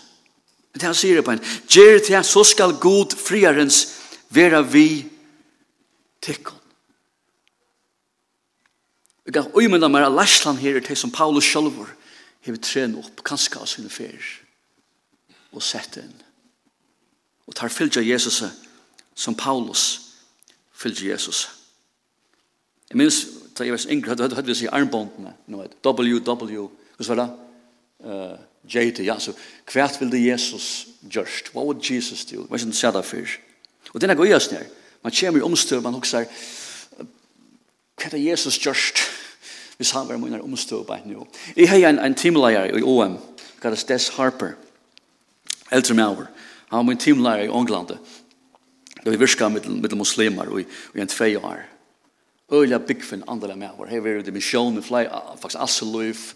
Det 0.75 0.83
han 0.83 0.95
sier 0.95 1.23
på 1.23 1.35
en, 1.35 1.43
Gjer 1.71 2.01
til 2.03 2.25
så 2.27 2.45
skal 2.47 2.79
god 2.83 3.15
friarens 3.19 3.85
vera 4.31 4.63
vi 4.63 5.05
tikkon. 6.23 6.59
Jeg 9.27 9.35
kan 9.35 9.53
umynda 9.55 9.89
meg 9.91 10.07
av 10.07 10.15
Læsland 10.15 10.59
her 10.59 10.81
til 10.83 10.97
som 10.99 11.13
Paulus 11.15 11.47
sjølver 11.47 11.91
hever 12.43 12.59
trene 12.65 12.99
opp 12.99 13.23
kanskje 13.27 13.61
av 13.61 13.69
sine 13.71 13.91
fer 13.93 14.19
og 15.53 15.63
sett 15.63 16.01
inn. 16.01 16.15
Og 17.47 17.55
tar 17.55 17.71
fylgja 17.71 18.03
Jesus 18.03 18.43
som 19.15 19.37
Paulus 19.39 19.85
fylgja 20.75 21.13
Jesus. 21.13 21.49
Jeg 22.91 22.99
minns, 22.99 23.21
da 23.55 23.67
jeg 23.67 23.77
var 23.77 23.87
yngre, 23.93 24.17
hadde 24.19 24.47
vi 24.49 24.57
sier 24.59 24.75
armbåndene, 24.75 25.35
WW, 25.85 26.67
Hva 27.01 27.15
var 27.15 27.21
det? 27.21 27.29
Uh, 28.05 28.39
Jade, 28.75 29.05
ja, 29.05 29.19
så 29.19 29.33
hvert 29.73 30.01
det 30.01 30.21
Jesus 30.21 30.87
gjørst? 31.03 31.55
What 31.55 31.65
would 31.65 31.91
Jesus 31.91 32.25
do? 32.25 32.45
Hva 32.45 32.59
er 32.59 32.65
det 32.65 32.77
sæda 32.77 33.01
fyr? 33.03 33.39
Og 33.95 34.01
det 34.01 34.11
er 34.11 34.17
gøy 34.17 34.35
oss 34.37 34.51
nær. 34.53 34.67
Man 35.03 35.13
kommer 35.13 35.41
i 35.41 35.43
omstøv, 35.45 35.83
man 35.83 35.97
hokser, 35.97 36.29
hva 38.01 38.13
er 38.13 38.23
Jesus 38.31 38.59
gjørst? 38.61 39.01
Hvis 39.77 39.91
han 39.97 40.09
var 40.09 40.21
mine 40.21 40.43
omstøv 40.45 40.85
på 40.85 40.97
nå. 41.09 41.27
Jeg 41.57 41.69
har 41.71 41.89
en, 41.89 41.99
en 41.99 42.15
teamleier 42.15 42.77
i 42.77 42.83
OM, 42.85 43.17
kalles 43.63 43.85
Des 43.89 44.09
Harper, 44.17 44.53
eldre 45.73 45.95
med 45.95 46.05
over. 46.05 46.27
Han 46.69 46.83
var 46.83 46.89
min 46.89 47.01
teamleier 47.01 47.49
i 47.49 47.49
Ånglandet. 47.49 47.99
Det 49.01 49.09
var 49.09 49.17
virka 49.17 49.49
mittel 49.49 49.81
med 49.81 49.97
muslimer 49.97 50.53
i 50.61 50.67
en 51.01 51.09
tvei 51.09 51.37
år. 51.37 51.65
Øyla 52.53 52.79
byggfinn 52.79 53.25
andra 53.29 53.57
med 53.57 53.71
over. 53.73 53.87
Her 53.87 54.01
var 54.01 54.23
det 54.23 54.35
misjon, 54.35 54.83
faktisk 54.83 55.61
asseløyf, 55.61 56.35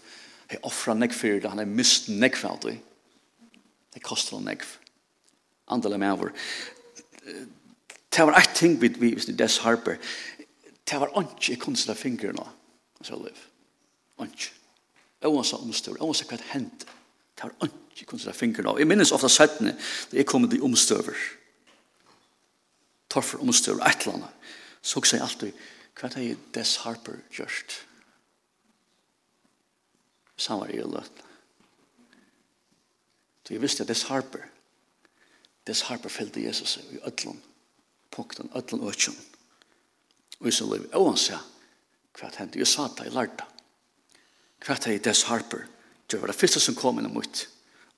Hei 0.49 0.59
offra 0.67 0.93
nekfyr, 0.93 1.41
han 1.49 1.61
er 1.61 1.69
mist 1.69 2.09
nekfyr 2.09 2.51
av 2.51 2.59
det. 2.65 2.75
Det 3.95 4.03
kostar 4.05 4.37
han 4.37 4.49
nekfyr. 4.51 4.81
Andala 5.73 5.97
med 5.97 6.13
over. 6.13 6.33
Det 8.15 8.25
var 8.25 8.37
eit 8.37 8.53
ting 8.55 8.77
vi, 8.81 8.91
vi, 8.99 9.13
vi, 9.15 9.33
Des 9.33 9.57
Harper. 9.65 9.97
Det 10.85 10.99
var 11.01 11.15
ikke 11.21 11.55
i 11.55 11.59
kunstla 11.59 11.95
fingrene, 11.97 12.45
så 13.01 13.17
liv. 13.17 13.39
Ikke. 14.21 14.51
Oansa 15.25 15.57
omstøver, 15.57 16.03
oansa 16.05 16.27
hva 16.29 16.37
det 16.37 16.51
hendte. 16.51 16.85
Det 17.35 17.47
var 17.47 17.55
ikke 17.65 18.05
kunne 18.05 18.11
kunstla 18.13 18.35
fingrene. 18.35 18.75
Jeg 18.79 18.87
minnes 18.87 19.11
ofta 19.15 19.31
settene, 19.31 19.73
det 20.11 20.21
er 20.21 20.29
kommet 20.29 20.53
i 20.53 20.61
omstøver. 20.61 21.17
Torfer 23.09 23.41
omstøver, 23.41 23.81
et 23.87 24.05
eller 24.05 24.19
annet. 24.19 24.53
Så 24.85 25.01
jeg 25.11 25.21
alltid, 25.23 25.65
hva 25.97 26.11
det 26.13 26.37
Des 26.53 26.75
Harper 26.83 27.17
gjørst? 27.33 27.79
samar 30.37 30.71
i 30.73 30.81
løtene. 30.81 31.31
Så 33.45 33.53
jeg 33.53 33.61
visste 33.61 33.83
at 33.83 33.89
dess 33.89 34.07
harper, 34.09 34.47
dess 35.67 35.85
harper 35.85 36.09
fyllte 36.09 36.43
Jesus 36.43 36.77
i 36.91 36.97
ødlån, 37.05 37.41
punkten, 38.11 38.49
ødlån 38.55 38.81
og 38.81 38.87
ødlån. 38.87 39.19
Og 40.39 40.53
så 40.53 40.65
liv, 40.73 40.87
og 40.93 41.11
han 41.11 41.17
sa, 41.17 41.37
hva 42.19 42.31
hendte, 42.37 42.59
jeg 42.59 42.67
sa 42.67 42.87
det, 42.87 43.05
jeg 43.05 43.13
lærte. 43.13 43.37
det. 43.37 43.51
Hva 44.65 44.75
det 44.81 44.95
er 44.95 45.03
dess 45.03 45.23
harper, 45.29 45.67
det 46.11 46.21
var 46.21 46.31
det 46.31 46.35
første 46.35 46.59
som 46.59 46.75
kom 46.75 46.99
inn 46.99 47.11
mot, 47.13 47.47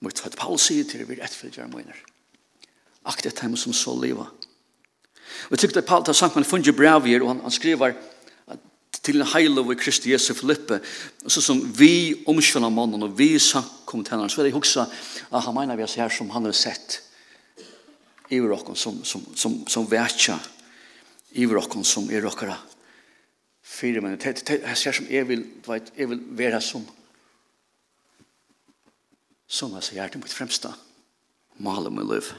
mot 0.04 0.22
hva 0.22 0.32
Paul 0.36 0.60
sier 0.60 0.84
til, 0.84 1.00
det 1.00 1.10
vi 1.10 1.18
er 1.18 1.26
etfyllt 1.26 1.58
gjør 1.58 1.72
møyner. 1.72 1.98
Aktet 3.08 3.40
hjemme 3.40 3.58
som 3.58 3.74
så 3.74 3.96
livet. 3.96 4.28
Og 5.48 5.56
jeg 5.56 5.60
tykker 5.64 5.82
at 5.82 5.88
Paul 5.88 6.04
tar 6.04 6.16
sammen, 6.18 6.46
funnet 6.46 6.76
brev 6.76 7.08
og 7.22 7.28
han, 7.28 7.42
han 7.42 7.52
skriver, 7.52 7.96
til 9.08 9.22
en 9.22 9.32
heil 9.32 9.58
over 9.60 9.78
Kristi 9.80 10.12
Jesu 10.12 10.34
Filippe, 10.36 10.82
så 11.28 11.42
som 11.44 11.62
vi 11.80 12.26
omskjønner 12.28 12.74
mannen 12.74 13.08
og 13.08 13.16
vi 13.18 13.34
samkom 13.40 14.04
til 14.04 14.18
henne, 14.18 14.30
så 14.30 14.42
vil 14.42 14.50
jeg 14.52 14.58
huske 14.58 14.84
at 14.84 15.44
han 15.46 15.56
mener 15.56 15.80
vi 15.80 15.86
oss 15.88 15.98
her 16.00 16.12
som 16.14 16.32
han 16.36 16.48
har 16.50 16.56
sett 16.58 17.00
i 18.30 18.40
rocken 18.44 18.76
som, 18.76 19.00
som, 19.08 19.24
som, 19.36 19.62
som 19.72 19.88
vetja 19.88 20.36
i 21.40 21.46
rocken 21.48 21.86
som 21.88 22.10
er 22.12 22.26
rockere 22.26 22.58
fire 23.68 24.02
det 24.02 24.50
Jeg 24.50 24.78
ser 24.78 24.92
som 24.92 25.08
jeg 25.10 25.28
vil, 25.28 25.46
vet, 25.68 25.92
jeg 25.98 26.10
vil 26.10 26.22
være 26.40 26.62
som 26.62 26.86
som 29.48 29.72
jeg 29.78 29.84
sier 29.84 30.12
til 30.12 30.20
mitt 30.20 30.34
fremsta 30.34 30.74
maler 31.64 31.90
med 31.90 32.06
liv. 32.12 32.34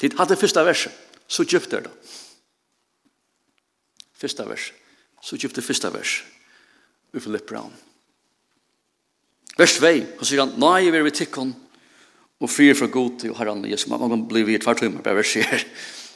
det 0.00 0.12
hade 0.18 0.36
første 0.36 0.60
verset, 0.60 0.92
så 1.28 1.44
djupt 1.44 1.72
er 1.72 1.80
det. 1.80 1.92
Første 4.12 4.44
verset 4.48 4.83
så 5.24 5.38
kjøpte 5.40 5.64
første 5.64 5.90
vers 5.94 6.20
i 7.14 7.20
brown 7.48 7.72
Vers 9.54 9.76
2, 9.78 9.86
han 9.86 10.26
sier 10.26 10.42
han, 10.42 10.56
Nei, 10.58 10.90
vi 10.90 10.98
er 10.98 11.04
ved 11.06 11.14
tikkon, 11.14 11.52
og 12.42 12.50
fyr 12.50 12.74
fra 12.74 12.88
god 12.90 13.20
til 13.22 13.36
herran 13.38 13.62
Jesus, 13.70 13.86
Man 13.86 14.10
kan 14.10 14.24
bli 14.28 14.42
vidt 14.48 14.66
hvert 14.66 14.82
hummer, 14.82 15.04
bare 15.04 15.22
vers 15.22 15.36
her. 15.38 15.62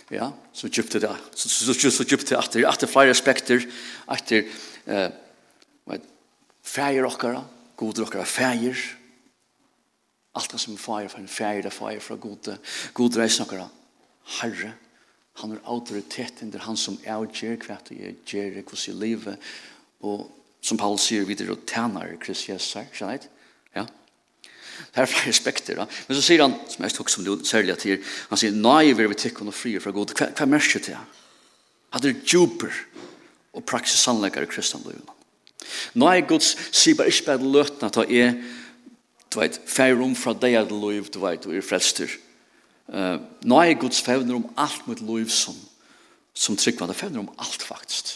Ja, 0.08 0.30
så 0.56 0.70
kjøpte 0.72 1.02
det. 1.04 1.10
Så, 1.36 1.50
så, 1.52 1.74
så, 1.76 1.90
så 1.92 2.04
kjøpte 2.08 2.32
det 2.32 2.38
etter, 2.38 2.62
etter 2.64 2.88
flere 2.88 3.12
aspekter, 3.12 3.66
etter 4.08 4.46
eh, 4.88 5.98
fæger 6.64 7.04
okkara, 7.04 7.42
goder 7.76 8.06
okkara 8.06 8.24
fæger, 8.24 8.80
alt 10.32 10.54
det 10.54 10.62
som 10.62 10.78
er 10.78 10.80
fæger, 10.80 11.26
fæger 11.28 11.68
er 11.68 11.76
fæger 11.76 12.00
fra 12.00 12.16
gode, 12.16 12.56
gode 12.96 13.20
reisnokkara, 13.20 13.68
herre, 14.40 14.54
herre, 14.56 14.87
Han 15.38 15.54
har 15.54 15.60
autoriteten, 15.70 16.48
under 16.48 16.64
han 16.66 16.76
som 16.76 16.98
er 17.04 17.20
og 17.20 17.34
gjør 17.34 17.60
hva 17.66 17.78
det 17.88 17.98
er, 17.98 18.14
gjør 18.26 18.56
det 18.56 18.64
hos 18.70 18.88
i 18.90 18.94
livet. 18.96 19.50
Og 20.02 20.26
som 20.64 20.78
Paul 20.80 20.98
sier 21.00 21.26
videre, 21.28 21.54
og 21.54 21.66
tjener 21.68 22.16
Kristus 22.22 22.48
Jesus 22.48 22.74
her, 22.78 22.88
skjønner 22.92 23.18
jeg? 23.18 23.28
Ja. 23.76 23.84
Det 24.78 25.02
er 25.02 25.10
flere 25.10 25.34
aspekter. 25.34 25.78
Da. 25.78 25.86
Men 26.08 26.18
så 26.18 26.24
sier 26.24 26.42
han, 26.42 26.56
som 26.70 26.86
jeg 26.86 26.96
tok 26.96 27.12
som 27.12 27.26
du 27.26 27.32
særlig 27.46 27.76
at 27.76 27.86
her, 27.86 28.02
han 28.30 28.40
sier, 28.40 28.54
nei, 28.54 28.90
vi 28.92 29.06
er 29.06 29.12
vi 29.12 29.20
tikkene 29.22 29.54
og 29.54 29.58
frier 29.58 29.82
fra 29.84 29.94
god. 29.94 30.14
Hva, 30.18 30.30
hva 30.34 30.48
merker 30.50 30.82
til 30.82 30.98
han? 30.98 31.14
At 31.94 32.04
det 32.04 32.12
er 32.12 32.24
djuper 32.26 32.74
og 33.56 33.64
praksis 33.66 34.02
sannleggere 34.04 34.48
i 34.48 34.50
kristne 34.50 34.82
livet. 34.84 35.14
Nøye 35.98 36.24
gods 36.28 36.54
sier 36.70 36.96
bare 36.98 37.12
ikke 37.12 37.30
bare 37.30 37.52
løtene 37.56 37.90
at 37.90 37.98
det 37.98 38.22
er, 38.22 38.34
du 39.28 39.40
vet, 39.40 39.58
færre 39.68 39.98
rom 39.98 40.14
fra 40.16 40.32
deg 40.34 40.56
at 40.56 40.72
liv, 40.72 41.08
du 41.12 41.20
vet, 41.22 41.44
du 41.44 41.52
er 41.52 41.64
frelster. 41.64 42.10
Uh, 42.88 43.18
nå 43.44 43.58
er 43.60 43.80
Guds 43.80 44.00
fevner 44.00 44.38
om 44.38 44.46
alt 44.56 44.86
mot 44.88 45.00
liv 45.00 45.28
som, 45.32 45.56
som 46.34 46.56
tryggvann. 46.56 46.88
Det 46.88 46.96
fevner 46.96 47.20
om 47.20 47.32
alt 47.36 47.62
faktisk. 47.62 48.14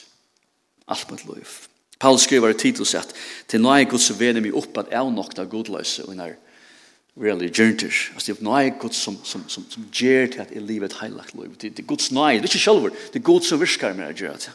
Alt 0.88 1.10
mot 1.10 1.24
liv. 1.34 1.58
Paul 2.02 2.18
skriver 2.18 2.50
i 2.50 2.58
Titus 2.58 2.94
at 2.98 3.12
til 3.48 3.62
nå 3.62 3.70
er 3.76 3.84
Guds 3.90 4.08
venner 4.18 4.42
meg 4.42 4.56
opp 4.58 4.80
at 4.80 4.90
jeg 4.90 5.12
nok 5.14 5.36
da 5.38 5.44
godløse 5.46 6.06
og 6.08 6.16
når 6.18 6.34
really 7.16 7.48
gjernter. 7.48 7.92
as 8.16 8.24
det 8.24 8.38
er 8.38 8.42
nå 8.42 8.56
er 8.56 8.72
Guds 8.80 8.96
som, 8.96 9.18
som, 9.24 9.44
som, 9.48 9.66
som 9.70 9.84
gjør 9.92 10.26
til 10.26 10.40
at 10.40 10.50
jeg 10.50 10.62
lever 10.62 10.88
et 10.88 10.98
heilagt 11.00 11.34
liv. 11.34 11.52
Det, 11.60 11.76
det 11.76 11.84
er 11.84 11.86
Guds 11.86 12.10
nøye. 12.12 12.40
Det 12.40 12.48
good 12.48 12.58
so 12.58 12.58
selv. 12.58 12.96
Det 13.12 13.20
er 13.20 13.22
Guds 13.22 13.46
som 13.46 13.58
med 13.96 14.14
det. 14.14 14.50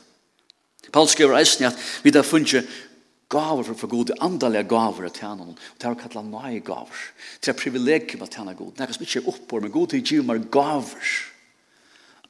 Paul 0.91 1.07
skriver 1.07 1.37
i 1.37 1.63
at 1.63 1.75
vi 2.03 2.11
har 2.15 2.23
funnet 2.23 2.67
gaver 3.31 3.63
fra, 3.67 3.75
fra 3.75 3.89
god, 3.91 4.11
andalige 4.23 4.67
gaver 4.71 5.09
til 5.11 5.27
han, 5.27 5.41
og 5.43 5.55
det 5.77 5.87
er 5.87 5.95
å 5.95 5.99
kalla 5.99 6.23
nøye 6.23 6.61
gaver. 6.65 7.07
Det 7.43 7.51
er 7.51 7.59
privilegium 7.59 8.23
at 8.23 8.37
han 8.39 8.51
er 8.51 8.59
god. 8.59 8.75
Det 8.75 8.85
er 8.85 8.95
som 8.95 9.07
ikke 9.07 9.23
er 9.23 9.31
oppår, 9.33 9.63
men 9.63 9.73
god 9.73 9.89
til 9.91 10.03
å 10.03 10.11
gi 10.11 10.19
meg 10.25 10.47
gaver. 10.53 11.15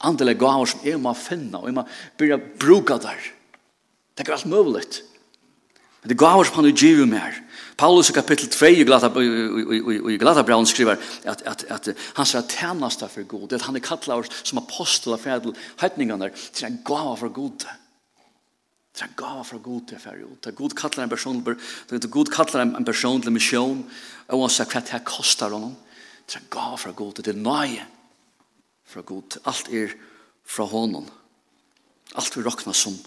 Andalige 0.07 0.41
gaver 0.41 0.71
som 0.71 0.85
jeg 0.85 1.01
må 1.01 1.13
finne, 1.17 1.59
og 1.59 1.69
jeg 1.69 1.77
må 1.77 1.85
begynne 2.17 2.39
å 2.41 2.57
bruke 2.61 2.97
der. 3.03 3.29
Det 4.17 4.25
er 4.25 4.33
alt 4.33 4.49
mulig. 4.49 4.87
Men 6.01 6.09
det 6.09 6.15
er 6.17 6.23
gaver 6.23 6.47
som 6.47 6.59
han 6.59 6.69
vil 6.69 6.81
gi 6.81 7.09
meg. 7.09 7.43
Paulus 7.77 8.09
i 8.09 8.13
kapittel 8.15 8.49
2 8.49 8.69
i 8.73 10.17
Galatabraun 10.17 10.65
skriver 10.65 10.97
at, 11.29 11.43
at, 11.45 11.65
at 11.69 11.89
han 12.17 12.25
sier 12.25 12.45
tjeneste 12.49 13.09
for 13.11 13.27
god, 13.29 13.53
at 13.53 13.67
han 13.67 13.77
er 13.77 13.85
kattlaver 13.85 14.29
som 14.41 14.63
apostel 14.63 15.13
av 15.13 15.21
fredel, 15.21 15.53
hetningene, 15.77 16.31
til 16.57 16.71
en 16.71 16.79
gava 16.85 17.13
for 17.19 17.33
god. 17.35 17.67
Det 17.67 17.86
Det 18.97 19.03
er 19.05 19.11
en 19.11 19.17
gava 19.19 19.43
fra 19.45 19.59
god 19.61 19.83
til 19.91 19.99
fer 20.01 20.23
ut. 20.23 20.39
Det 20.41 20.49
er 20.49 20.57
god 20.57 20.73
kattler 20.73 21.05
en 21.05 21.11
person, 21.11 21.43
det 21.45 21.97
er 21.99 22.09
god 22.09 22.31
kattler 22.33 22.63
en 22.65 22.85
person 22.85 23.21
til 23.21 23.35
misjon, 23.35 23.83
og 24.33 24.41
han 24.41 24.53
sier 24.55 24.65
hva 24.71 24.81
det 24.81 24.95
her 24.95 25.03
kostar 25.05 25.53
honom. 25.53 25.75
Det 26.25 26.39
er 26.39 26.41
en 26.41 26.49
gava 26.55 26.79
fra 26.81 26.95
god 26.97 27.13
til 27.19 27.27
det 27.27 27.35
nøye 27.37 27.85
fra 28.87 29.03
god 29.05 29.29
til. 29.29 29.43
Alt 29.45 29.69
er 29.69 29.93
fra 30.47 30.65
honom. 30.71 31.05
Alt 32.17 32.37
vi 32.37 32.41
råkna 32.41 32.73
som, 32.73 32.97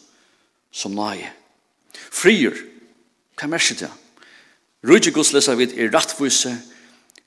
som 0.70 0.94
nøye. 0.94 1.32
Frier, 2.14 2.54
hva 3.34 3.48
er 3.48 3.52
merker 3.56 3.82
det? 3.82 3.90
Rydde 4.86 5.10
Guds 5.12 5.34
lesa 5.34 5.56
vid 5.58 5.74
er 5.74 5.90
rattvise, 5.92 6.54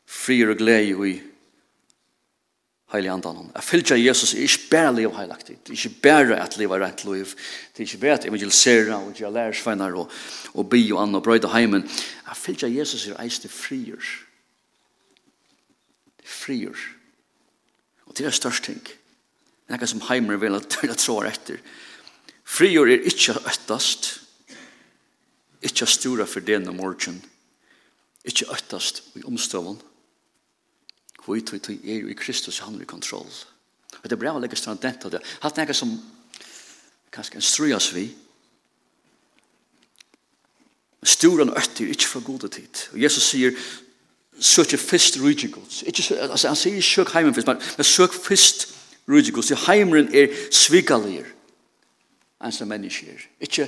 frier 0.07 0.53
og 0.53 0.63
glede 0.63 0.95
i 1.11 1.19
heilig 2.93 3.09
andan 3.09 3.39
hon. 3.39 3.51
Jeg 3.55 3.65
fylgja 3.65 3.97
Jesus 3.97 4.33
er 4.35 4.45
ikke 4.45 4.69
bare 4.71 4.93
liv 4.99 5.13
heilaktig, 5.17 5.57
det 5.65 5.73
er 5.73 5.79
ikke 5.79 6.01
bare 6.03 6.39
at 6.43 6.57
liv 6.61 6.71
er 6.71 6.83
rett 6.83 7.05
liv, 7.07 7.31
det 7.73 7.81
er 7.81 7.87
ikke 7.87 8.01
bare 8.03 8.17
at 8.19 8.27
evangelisera 8.29 8.99
og 8.99 9.13
gjøre 9.17 9.33
lærersveinar 9.33 9.97
og, 9.97 10.11
og 10.53 10.67
by 10.69 10.81
og 10.93 11.01
anna 11.01 11.21
og 11.21 11.25
brøyde 11.25 11.49
heimen. 11.53 11.87
Jeg 12.27 12.37
fylgja 12.37 12.69
Jesus 12.69 13.07
er 13.07 13.17
eist 13.23 13.47
frier. 13.49 14.11
Frier. 16.23 16.77
Og 18.05 18.17
det 18.17 18.27
er 18.27 18.35
størst 18.35 18.69
ting. 18.69 18.83
Det 18.83 19.81
er 19.81 19.89
som 19.89 20.03
heimer 20.09 20.37
vil 20.37 20.59
at 20.59 20.77
det 20.81 20.97
tror 21.01 21.25
etter. 21.25 21.57
Frier 22.43 22.91
er 22.91 23.07
ikke 23.09 23.39
øttast, 23.39 24.19
ikke 25.63 25.87
stora 25.89 26.27
for 26.29 26.43
den 26.45 26.67
om 26.69 26.77
morgen, 26.77 27.23
ikke 28.27 28.51
øttast 28.53 29.01
i 29.17 29.23
omstøvende, 29.25 29.81
Hvor 31.25 31.35
vi 31.35 31.41
tog 31.41 31.69
er 31.69 32.09
i 32.09 32.13
Kristus, 32.17 32.59
han 32.59 32.75
er 32.75 32.81
i 32.81 32.89
kontroll. 32.89 33.29
Og 34.01 34.09
det 34.09 34.11
er 34.11 34.19
bra 34.19 34.33
å 34.35 34.41
legge 34.43 34.59
strandent 34.59 35.05
av 35.07 35.13
det. 35.15 35.21
Hatt 35.43 35.59
noe 35.59 35.75
som 35.77 35.93
kanskje 37.13 37.37
en 37.37 37.43
instrueres 37.43 37.89
vi. 37.95 38.07
Storen 41.03 41.51
øtter, 41.51 41.91
ikke 41.91 42.09
for 42.09 42.25
gode 42.25 42.49
tid. 42.51 42.87
Og 42.93 43.01
Jesus 43.03 43.29
sier, 43.31 43.55
søk 44.39 44.75
fyrst 44.79 45.19
rydde 45.21 45.51
gods. 45.51 45.83
Altså, 45.83 46.47
han 46.47 46.59
sier 46.59 46.81
søk 46.81 47.13
heimen 47.13 47.35
fyrst, 47.35 47.47
men 47.47 47.87
søk 47.87 48.15
fyrst 48.15 48.67
rydde 49.07 49.31
gods. 49.35 49.53
Heimeren 49.67 50.11
er 50.15 50.31
svikalir. 50.51 51.27
Enn 52.43 52.51
som 52.51 52.67
mennesker. 52.67 53.21
Ikke, 53.39 53.67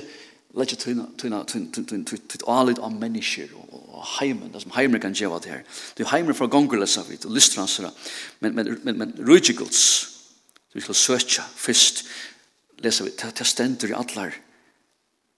Lætja 0.56 0.76
tuna 0.80 1.04
tuna 1.18 1.42
tøyna, 1.44 1.68
tøyna, 1.72 2.04
tøyna, 2.08 2.76
av 2.80 2.92
mennesker 2.92 3.50
og 3.56 4.04
heimen, 4.18 4.52
det 4.52 4.62
som 4.62 4.72
heimer 4.76 5.02
kan 5.02 5.14
gjeva 5.16 5.38
det 5.42 5.52
her. 5.52 5.62
Det 5.96 6.06
er 6.06 6.12
heimer 6.14 6.36
fra 6.36 6.48
gongerlesa 6.48 7.04
vidt 7.08 7.26
og 7.28 7.34
listransera, 7.36 7.90
men, 8.40 8.54
men, 8.54 8.72
men, 8.84 8.98
men 8.98 9.14
rujigulds, 9.28 9.82
du 10.72 10.80
skal 10.80 10.94
søtja 10.94 11.44
fyrst, 11.56 12.04
lesa 12.84 13.04
vi, 13.04 13.12
det 13.12 13.46
stender 13.46 13.92
i 13.92 13.96
allar 13.96 14.32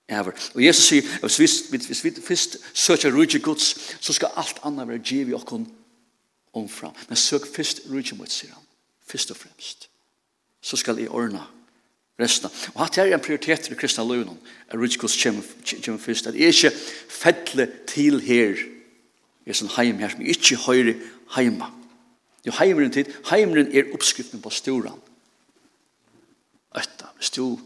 ever. 0.09 0.33
Og 0.55 0.65
Jesus 0.65 0.87
sier, 0.87 1.11
hvis 1.21 1.39
vi 1.71 1.79
vi 1.79 2.11
vi 2.11 2.23
fyrst 2.23 2.57
søtja 2.75 3.11
rujigulds, 3.11 3.75
så 4.01 4.13
skal 4.13 4.35
alt 4.37 4.63
anna 4.65 4.87
være 4.87 5.03
givet 5.03 5.35
i 5.35 5.39
okkon 5.39 5.67
omfram. 6.55 6.95
Men 7.09 7.17
søk 7.17 7.47
fyrst 7.55 7.83
rujigulds, 7.91 8.39
sier 8.39 8.55
han, 8.55 8.65
fyrst 9.07 9.31
og 9.31 9.37
fremst. 9.37 9.89
Så 10.63 10.77
skal 10.77 10.99
jeg 10.99 11.11
ordna 11.11 11.47
resten. 12.19 12.51
Og 12.75 12.83
hatt 12.83 12.99
er 12.99 13.13
en 13.15 13.23
prioritet 13.23 13.71
i 13.71 13.79
kristna 13.79 14.05
løvnum, 14.07 14.39
er 14.69 14.81
rutskos 14.81 15.17
kjem 15.19 15.41
først, 15.99 16.31
at 16.31 16.39
jeg 16.39 16.55
ikke 16.55 16.73
fettle 17.09 17.69
til 17.89 18.21
her, 18.25 18.59
er 19.49 19.57
sånn 19.57 19.73
heim 19.79 20.01
her, 20.03 20.13
som 20.13 20.25
jeg 20.25 20.37
ikke 20.37 20.61
høyre 20.67 20.95
heima. 21.37 21.71
Jo, 22.47 22.53
heimeren 22.59 22.93
tid, 22.95 23.11
heimeren 23.31 23.71
er 23.77 23.91
oppskriften 23.97 24.43
på 24.45 24.53
storan. 24.53 24.99
Øtta, 26.77 27.09
hvis 27.17 27.33
du 27.35 27.57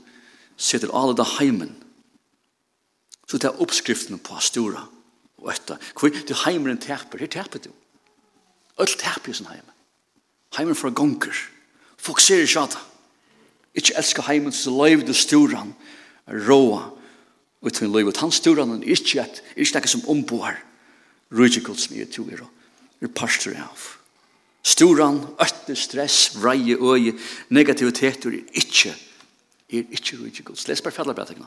sitter 0.57 0.93
alle 0.95 1.17
da 1.19 1.27
heimen, 1.39 1.75
så 3.29 3.41
det 3.41 3.49
er 3.49 3.61
oppskriften 3.65 4.21
på 4.21 4.37
stora 4.45 4.85
og 5.41 5.51
øtta. 5.51 5.79
Hvor 5.97 6.13
du 6.13 6.35
heimeren 6.45 6.81
teper, 6.81 7.23
her 7.25 7.31
teper 7.33 7.63
du. 7.65 7.71
Øll 8.81 8.95
teper 8.99 9.33
i 9.33 9.37
sånn 9.37 9.51
heim. 9.51 9.69
Heimeren 10.59 10.79
for 10.79 10.95
gonger. 10.95 11.37
Fokuserer 11.97 12.45
ikke 12.45 12.67
av. 12.67 12.77
Ikke 13.75 13.95
elsker 13.97 14.23
heimen 14.23 14.53
så 14.53 14.71
løyv 14.71 15.07
du 15.07 15.13
storan, 15.17 15.75
råa, 16.29 16.91
og 17.63 17.73
til 17.73 17.89
løyv. 17.89 18.13
Han 18.19 18.33
storan 18.33 18.71
er 18.83 18.85
ikke 18.85 19.21
et, 19.21 19.43
er 19.57 19.61
ikke 19.61 19.89
som 19.89 20.09
omboar, 20.09 20.59
rydde 21.33 21.65
som 21.65 21.97
mye 21.97 22.07
to 22.07 22.27
er, 22.29 22.45
er 23.01 23.09
pastor 23.09 23.57
av. 23.57 23.89
Storan, 24.63 25.23
øtte, 25.43 25.77
stress, 25.77 26.37
vreie, 26.37 26.77
øye, 26.77 27.19
negativitet, 27.49 28.25
er 28.27 28.39
ikke, 28.53 28.95
er 29.71 29.85
ikke 29.91 30.19
rydde 30.21 30.69
Les 30.69 30.83
bare 30.83 30.93
fedler. 30.93 31.47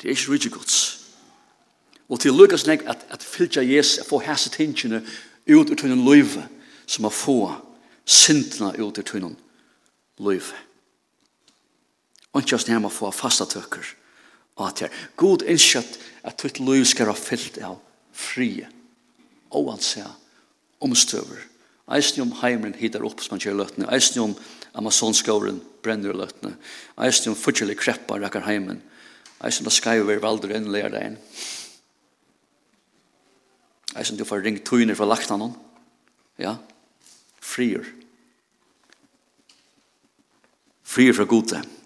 Det 0.00 0.08
er 0.08 0.10
ikke 0.10 0.32
rydde 0.32 0.50
Og 2.08 2.20
til 2.20 2.32
Lukas 2.32 2.66
nek 2.66 2.82
at, 2.86 3.06
at 3.10 3.22
fylgja 3.22 3.62
Jesus, 3.62 4.06
få 4.06 4.18
hæse 4.18 4.50
tingene 4.50 5.06
ut 5.50 5.70
ur 5.70 5.74
tunnen 5.74 6.04
løyve, 6.04 6.48
som 6.86 7.04
at 7.04 7.12
få 7.12 7.52
sintene 8.04 8.72
ut 8.82 8.98
ur 8.98 9.02
tunnen 9.02 9.36
løyve. 10.18 10.69
Og 12.32 12.42
ikke 12.42 12.56
oss 12.56 12.68
nærmere 12.68 12.94
få 12.94 13.10
fasta 13.14 13.46
tøkker 13.48 13.96
og 14.60 14.66
at 14.68 14.84
her. 14.84 14.96
God 15.16 15.44
innskjøtt 15.48 15.98
at 16.28 16.42
ditt 16.42 16.60
liv 16.60 16.84
skal 16.88 17.08
være 17.08 17.20
fyllt 17.20 17.60
av 17.64 17.78
frie. 18.12 18.68
Og 19.56 19.72
han 19.72 19.82
sier 19.82 20.10
omstøver. 20.84 21.46
Eisen 21.90 22.22
om 22.22 22.36
heimen 22.42 22.76
hittar 22.78 23.04
opp 23.06 23.22
som 23.24 23.34
han 23.34 23.42
kjører 23.42 23.62
løttene. 23.64 23.88
Eisen 23.90 24.22
om 24.22 24.36
Amazonskåren 24.78 25.58
brenner 25.82 26.14
løttene. 26.14 26.54
Eisen 27.02 27.32
om 27.32 27.38
fortjellig 27.38 27.78
kreppa 27.80 28.20
rekker 28.20 28.44
heimen. 28.46 28.82
Eisen 29.42 29.66
da 29.66 29.72
skal 29.74 30.04
være 30.06 30.22
valder 30.22 30.54
enn 30.58 30.70
lær 30.70 30.92
deg 30.92 31.08
inn. 31.08 31.18
Eisen 33.98 34.20
du 34.20 34.26
får 34.28 34.44
ringt 34.44 34.66
tøyner 34.68 34.94
fra 34.94 35.08
lagt 35.08 35.32
han 35.32 35.50
Ja. 36.38 36.58
Frier. 37.40 37.84
Frier 40.84 41.12
fra 41.12 41.24
gode. 41.24 41.58
Frier. 41.58 41.79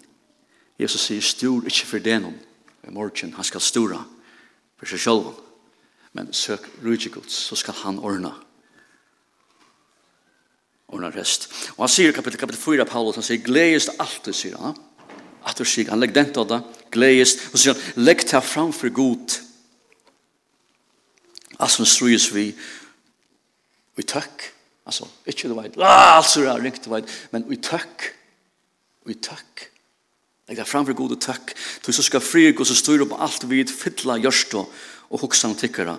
Jesus 0.79 1.07
sier, 1.07 1.23
stor 1.23 1.63
ikke 1.67 1.87
for 1.87 2.03
det 2.03 2.17
noen, 2.21 2.39
i 2.85 2.93
morgen, 2.93 3.33
han 3.33 3.47
skal 3.47 3.63
stora 3.63 4.01
for 4.75 4.89
seg 4.89 5.01
selv, 5.01 5.29
men 6.15 6.33
søk 6.35 6.67
rydgjegods, 6.83 7.33
så 7.49 7.57
skal 7.59 7.77
han 7.81 7.99
ordne. 7.99 8.31
Ordne 10.91 11.09
rest. 11.15 11.47
Og 11.77 11.85
han 11.85 11.91
sier 11.91 12.11
i 12.11 12.15
kapittel, 12.15 12.39
kapittel 12.39 12.61
4 12.61 12.85
av 12.85 12.91
Paulus, 12.91 13.17
han 13.19 13.25
sier, 13.25 13.41
gledest 13.43 13.95
alltid, 13.99 14.35
sier 14.37 14.59
han. 14.61 14.77
At 15.45 15.57
du 15.57 15.65
sier, 15.67 15.89
han 15.91 16.01
legger 16.01 16.21
den 16.21 16.33
til 16.35 16.47
deg, 16.49 16.79
gledest, 16.93 17.47
og 17.51 17.61
sier 17.61 17.75
han, 17.75 18.05
legg 18.05 18.25
fram 18.27 18.45
framfor 18.51 18.93
god. 18.95 19.37
Alt 21.55 21.71
som 21.71 21.87
strøyes 21.87 22.27
vi, 22.35 22.49
vi 23.95 24.03
tøkk, 24.03 24.49
altså, 24.85 25.07
ikke 25.25 25.49
du 25.49 25.55
vet, 25.55 25.79
alt 25.79 26.27
som 26.27 26.43
er 26.51 26.63
riktig, 26.63 26.91
men 27.31 27.47
vi 27.47 27.59
tøkk, 27.63 28.09
vi 29.07 29.15
tøkk, 29.23 29.69
Legg 30.45 30.59
deg 30.59 30.67
framfor 30.69 30.93
god 30.93 31.15
og 31.15 31.21
takk, 31.21 31.55
du 31.85 31.89
så 31.93 32.03
skal 32.05 32.21
fri 32.21 32.51
og 32.51 32.67
så 32.69 32.75
styr 32.77 33.01
opp 33.05 33.15
alt 33.17 33.47
vid 33.49 33.71
fytla 33.73 34.19
gjørst 34.21 34.53
og 34.59 34.69
og 35.09 35.21
hoksa 35.21 35.49
og 35.49 35.57
tikkara 35.57 35.95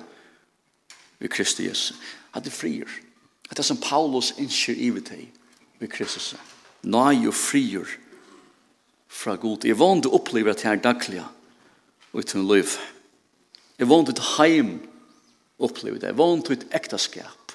ved 1.18 1.30
Kristi 1.30 1.66
Jesu. 1.68 1.94
At 2.34 2.44
det 2.44 2.52
frier. 2.52 2.88
At 3.50 3.56
det 3.56 3.64
som 3.64 3.80
Paulus 3.80 4.34
innskjer 4.38 4.76
i 4.76 4.90
vid 4.90 5.06
deg 5.08 5.28
ved 5.78 5.88
Kristus. 5.92 6.34
er 6.84 7.12
jo 7.22 7.32
frier 7.32 7.86
fra 9.08 9.36
god. 9.36 9.64
Jeg 9.64 9.78
vant 9.78 10.06
å 10.06 10.14
oppleve 10.18 10.50
at 10.50 10.64
jeg 10.64 10.72
er 10.72 10.82
daglig 10.82 11.22
og 12.12 12.20
i 12.20 12.26
tunn 12.26 12.46
liv. 12.48 12.76
Jeg 13.78 13.88
vant 13.88 14.08
du 14.08 14.22
heim 14.36 14.80
oppleve 15.58 15.98
det. 15.98 16.10
Jeg 16.10 16.18
vant 16.18 16.46
du 16.46 16.54
til 16.54 16.68
ektaskap 16.72 17.52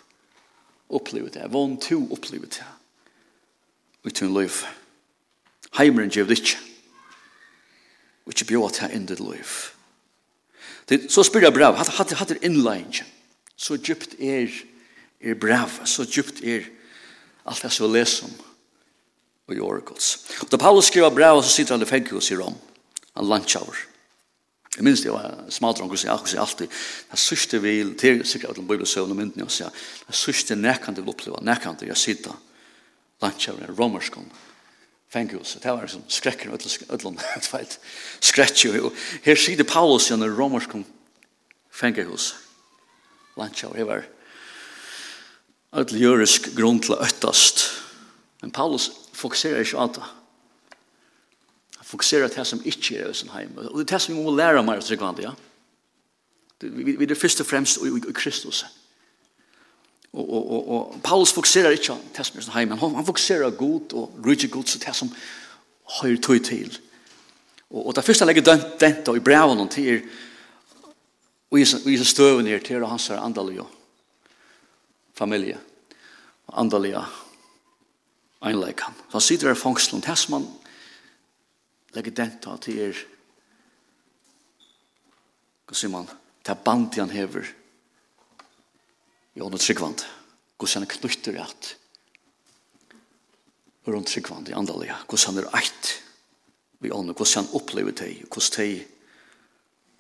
opplever 0.90 1.30
det. 1.30 1.42
Jeg 1.42 1.54
vant 1.54 1.90
du 1.90 2.08
oppleve 2.12 2.48
det. 2.48 2.68
Og 4.04 4.12
i 4.12 4.16
tunn 4.16 4.34
liv. 4.34 4.64
Heimeren 5.78 6.12
gjør 6.12 6.28
det 6.28 6.42
ikke 6.42 6.71
og 8.32 8.36
ikke 8.36 8.54
bjør 8.54 8.72
til 8.72 8.94
inn 8.96 9.08
ditt 9.10 9.20
liv. 9.20 9.56
Så 11.12 11.24
spør 11.28 11.50
jeg 11.50 11.56
brev, 11.56 11.76
hatt 11.76 12.14
hatt 12.16 12.32
er 12.32 12.40
innleggen? 12.48 13.08
Så 13.60 13.76
djupt 13.78 14.16
er, 14.20 14.48
er 15.22 15.36
brev, 15.36 15.82
så 15.86 16.08
djupt 16.08 16.40
er 16.42 16.66
alt 17.46 17.62
det 17.62 17.72
som 17.76 17.86
vi 17.86 18.00
leser 18.00 18.30
om 18.30 18.40
og 19.52 19.58
i 19.58 19.62
oracles. 19.64 20.12
Og 20.40 20.52
da 20.52 20.60
Paulus 20.62 20.88
skriver 20.88 21.12
brev, 21.12 21.42
så 21.44 21.52
sitter 21.52 21.76
han 21.76 21.84
i 21.84 21.90
fengkos 21.90 22.32
i 22.32 22.38
Rom. 22.40 22.56
Han 23.18 23.28
landsjauer. 23.28 23.88
Jeg 24.78 24.86
minns 24.88 25.02
det 25.04 25.12
var 25.12 25.50
smadrong, 25.52 25.92
og 25.92 26.00
sier 26.00 26.14
akkurat 26.14 26.46
alltid, 26.46 26.72
det 26.72 27.18
er 27.18 27.20
sørste 27.20 27.60
vi, 27.60 27.74
det 27.84 28.12
er 28.14 28.22
sikkert 28.24 28.54
at 28.54 28.62
han 28.62 28.70
bøyler 28.70 28.86
bibelsøvn 28.86 29.12
og 29.12 29.18
myndene, 29.20 29.44
og 29.44 29.52
sier, 29.52 29.68
det 30.06 30.14
er 30.14 30.20
sørste 30.22 30.56
nekkant 30.56 31.02
jeg 31.02 31.04
vil 31.04 31.12
oppleve, 31.12 31.42
nekkant 31.44 31.84
jeg 31.84 32.00
sitter 32.00 32.38
landsjauer 33.22 33.66
i 33.68 33.76
romerskånd, 33.76 34.32
fängelse. 35.12 35.60
Det 35.60 35.72
var 35.72 35.88
som 35.88 36.04
skrekker 36.08 36.52
og 36.52 36.62
ødlån, 36.90 37.20
ett 37.38 37.46
fält. 37.46 37.80
Skräck 38.20 38.66
ju. 38.66 38.90
Här 39.24 39.36
ser 39.36 39.58
det 39.58 39.64
Paulus 39.64 40.12
i 40.12 40.14
en 40.14 40.38
romersk 40.38 40.70
fängelse. 41.72 42.36
Lancha 43.38 43.68
och 43.68 43.78
var 43.78 44.04
ødljørisk 45.74 46.56
grunn 46.56 46.80
til 46.80 46.96
å 46.96 47.04
øttast. 47.04 47.64
Men 48.42 48.52
Paulus 48.52 48.92
fokuserar 49.14 49.60
inte 49.60 49.78
allt. 49.78 49.98
Han 51.78 51.86
fokuserer 51.86 52.28
til 52.28 52.38
det 52.38 52.48
som 52.48 52.62
ikke 52.66 52.98
er 52.98 53.10
i 53.10 53.14
sin 53.14 53.30
heim. 53.30 53.58
Og 53.58 53.80
det 53.80 53.88
er 53.88 53.96
det 53.96 54.02
som 54.02 54.16
vi 54.16 54.24
må 54.24 54.36
lære 54.36 54.64
meg, 54.64 54.78
att 54.78 55.20
ja. 55.20 55.32
Vi 56.62 57.04
är 57.04 57.16
først 57.16 57.40
og 57.40 57.46
fremst 57.46 57.78
i 57.78 57.90
Kristus. 58.14 58.14
Kristus. 58.14 58.81
Og, 60.14 60.34
og, 60.34 60.52
og, 60.52 60.70
og 60.70 61.02
Paulus 61.04 61.34
fokuserer 61.34 61.70
ikke 61.72 61.94
på 61.96 62.18
det 62.18 62.26
som 62.26 62.40
er 62.40 62.54
heim, 62.58 62.72
han, 62.76 62.96
han 62.96 63.06
fokuserer 63.06 63.50
god 63.56 63.94
og 63.94 64.20
rydde 64.26 64.48
god, 64.52 64.68
så 64.68 64.80
det 64.80 64.96
som 64.96 65.14
høyre 66.02 66.20
tog 66.22 66.44
til. 66.44 66.80
Og, 67.70 67.88
og 67.88 67.96
det 67.96 68.04
første 68.04 68.26
han 68.26 68.32
legger 68.32 68.48
dømt 68.50 68.76
dent 68.82 69.08
og 69.08 69.18
i 69.18 69.24
breven 69.24 69.70
til 69.72 69.88
er, 69.94 70.02
og 71.52 71.60
i 71.60 71.66
sin 71.66 72.06
støven 72.08 72.48
her 72.48 72.60
til 72.64 72.86
hans 72.88 73.08
her 73.08 73.20
andalige 73.20 73.66
familie, 75.14 75.60
og 76.48 76.60
andalige 76.60 77.04
einleikan. 78.42 78.96
Så 79.08 79.20
han 79.20 79.22
sitter 79.22 79.52
i 79.52 79.56
fangselen. 79.56 80.02
det 80.02 80.18
som 80.18 80.34
han 80.34 80.48
legger 81.94 82.12
dent 82.12 82.48
til 82.62 82.80
er, 82.80 83.02
hva 85.68 85.76
sier 85.76 85.92
man, 85.92 86.08
det 86.48 86.58
bandet 86.66 87.00
han 87.00 87.12
hever, 87.16 87.48
i 89.36 89.42
ånden 89.42 89.62
tryggvand. 89.62 90.04
Guds 90.60 90.76
han 90.78 90.86
er 90.86 90.92
knutter 90.92 91.38
rett. 91.40 91.76
Rundt 93.88 94.12
tryggvand 94.12 94.52
i 94.52 94.56
andalega. 94.58 95.00
Guds 95.10 95.26
han 95.30 95.40
er 95.42 95.50
eit 95.58 95.98
Vi 96.82 96.90
ånden. 96.90 97.14
Guds 97.14 97.36
han 97.38 97.50
opplever 97.54 97.94
deg. 97.94 98.24
Guds 98.34 98.50
deg 98.56 98.88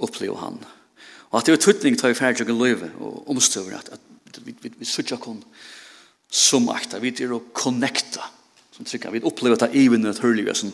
opplever 0.02 0.40
han. 0.42 0.58
Og 1.30 1.38
at 1.40 1.46
det 1.46 1.54
er 1.54 1.62
tøtning 1.62 1.98
tar 1.98 2.12
i 2.12 2.18
ferdig 2.18 2.48
og 2.50 2.58
løyve 2.58 2.90
og 3.00 3.30
omstøver 3.30 3.78
at, 3.78 3.92
at 3.94 4.42
vi, 4.42 4.56
vi, 4.64 4.74
vi 4.80 4.88
sutja 4.90 5.20
kon 5.22 5.44
som 6.32 6.70
akta. 6.74 7.00
Vi 7.00 7.14
er 7.22 7.36
å 7.36 7.44
connecta. 7.54 8.26
Som 8.74 8.88
tryggvand. 8.90 9.20
Vi 9.20 9.30
opplever 9.30 9.62
det 9.62 9.72
i 9.78 9.86
vinnene 9.88 10.16
et 10.16 10.24
hørlige 10.26 10.58
som 10.58 10.74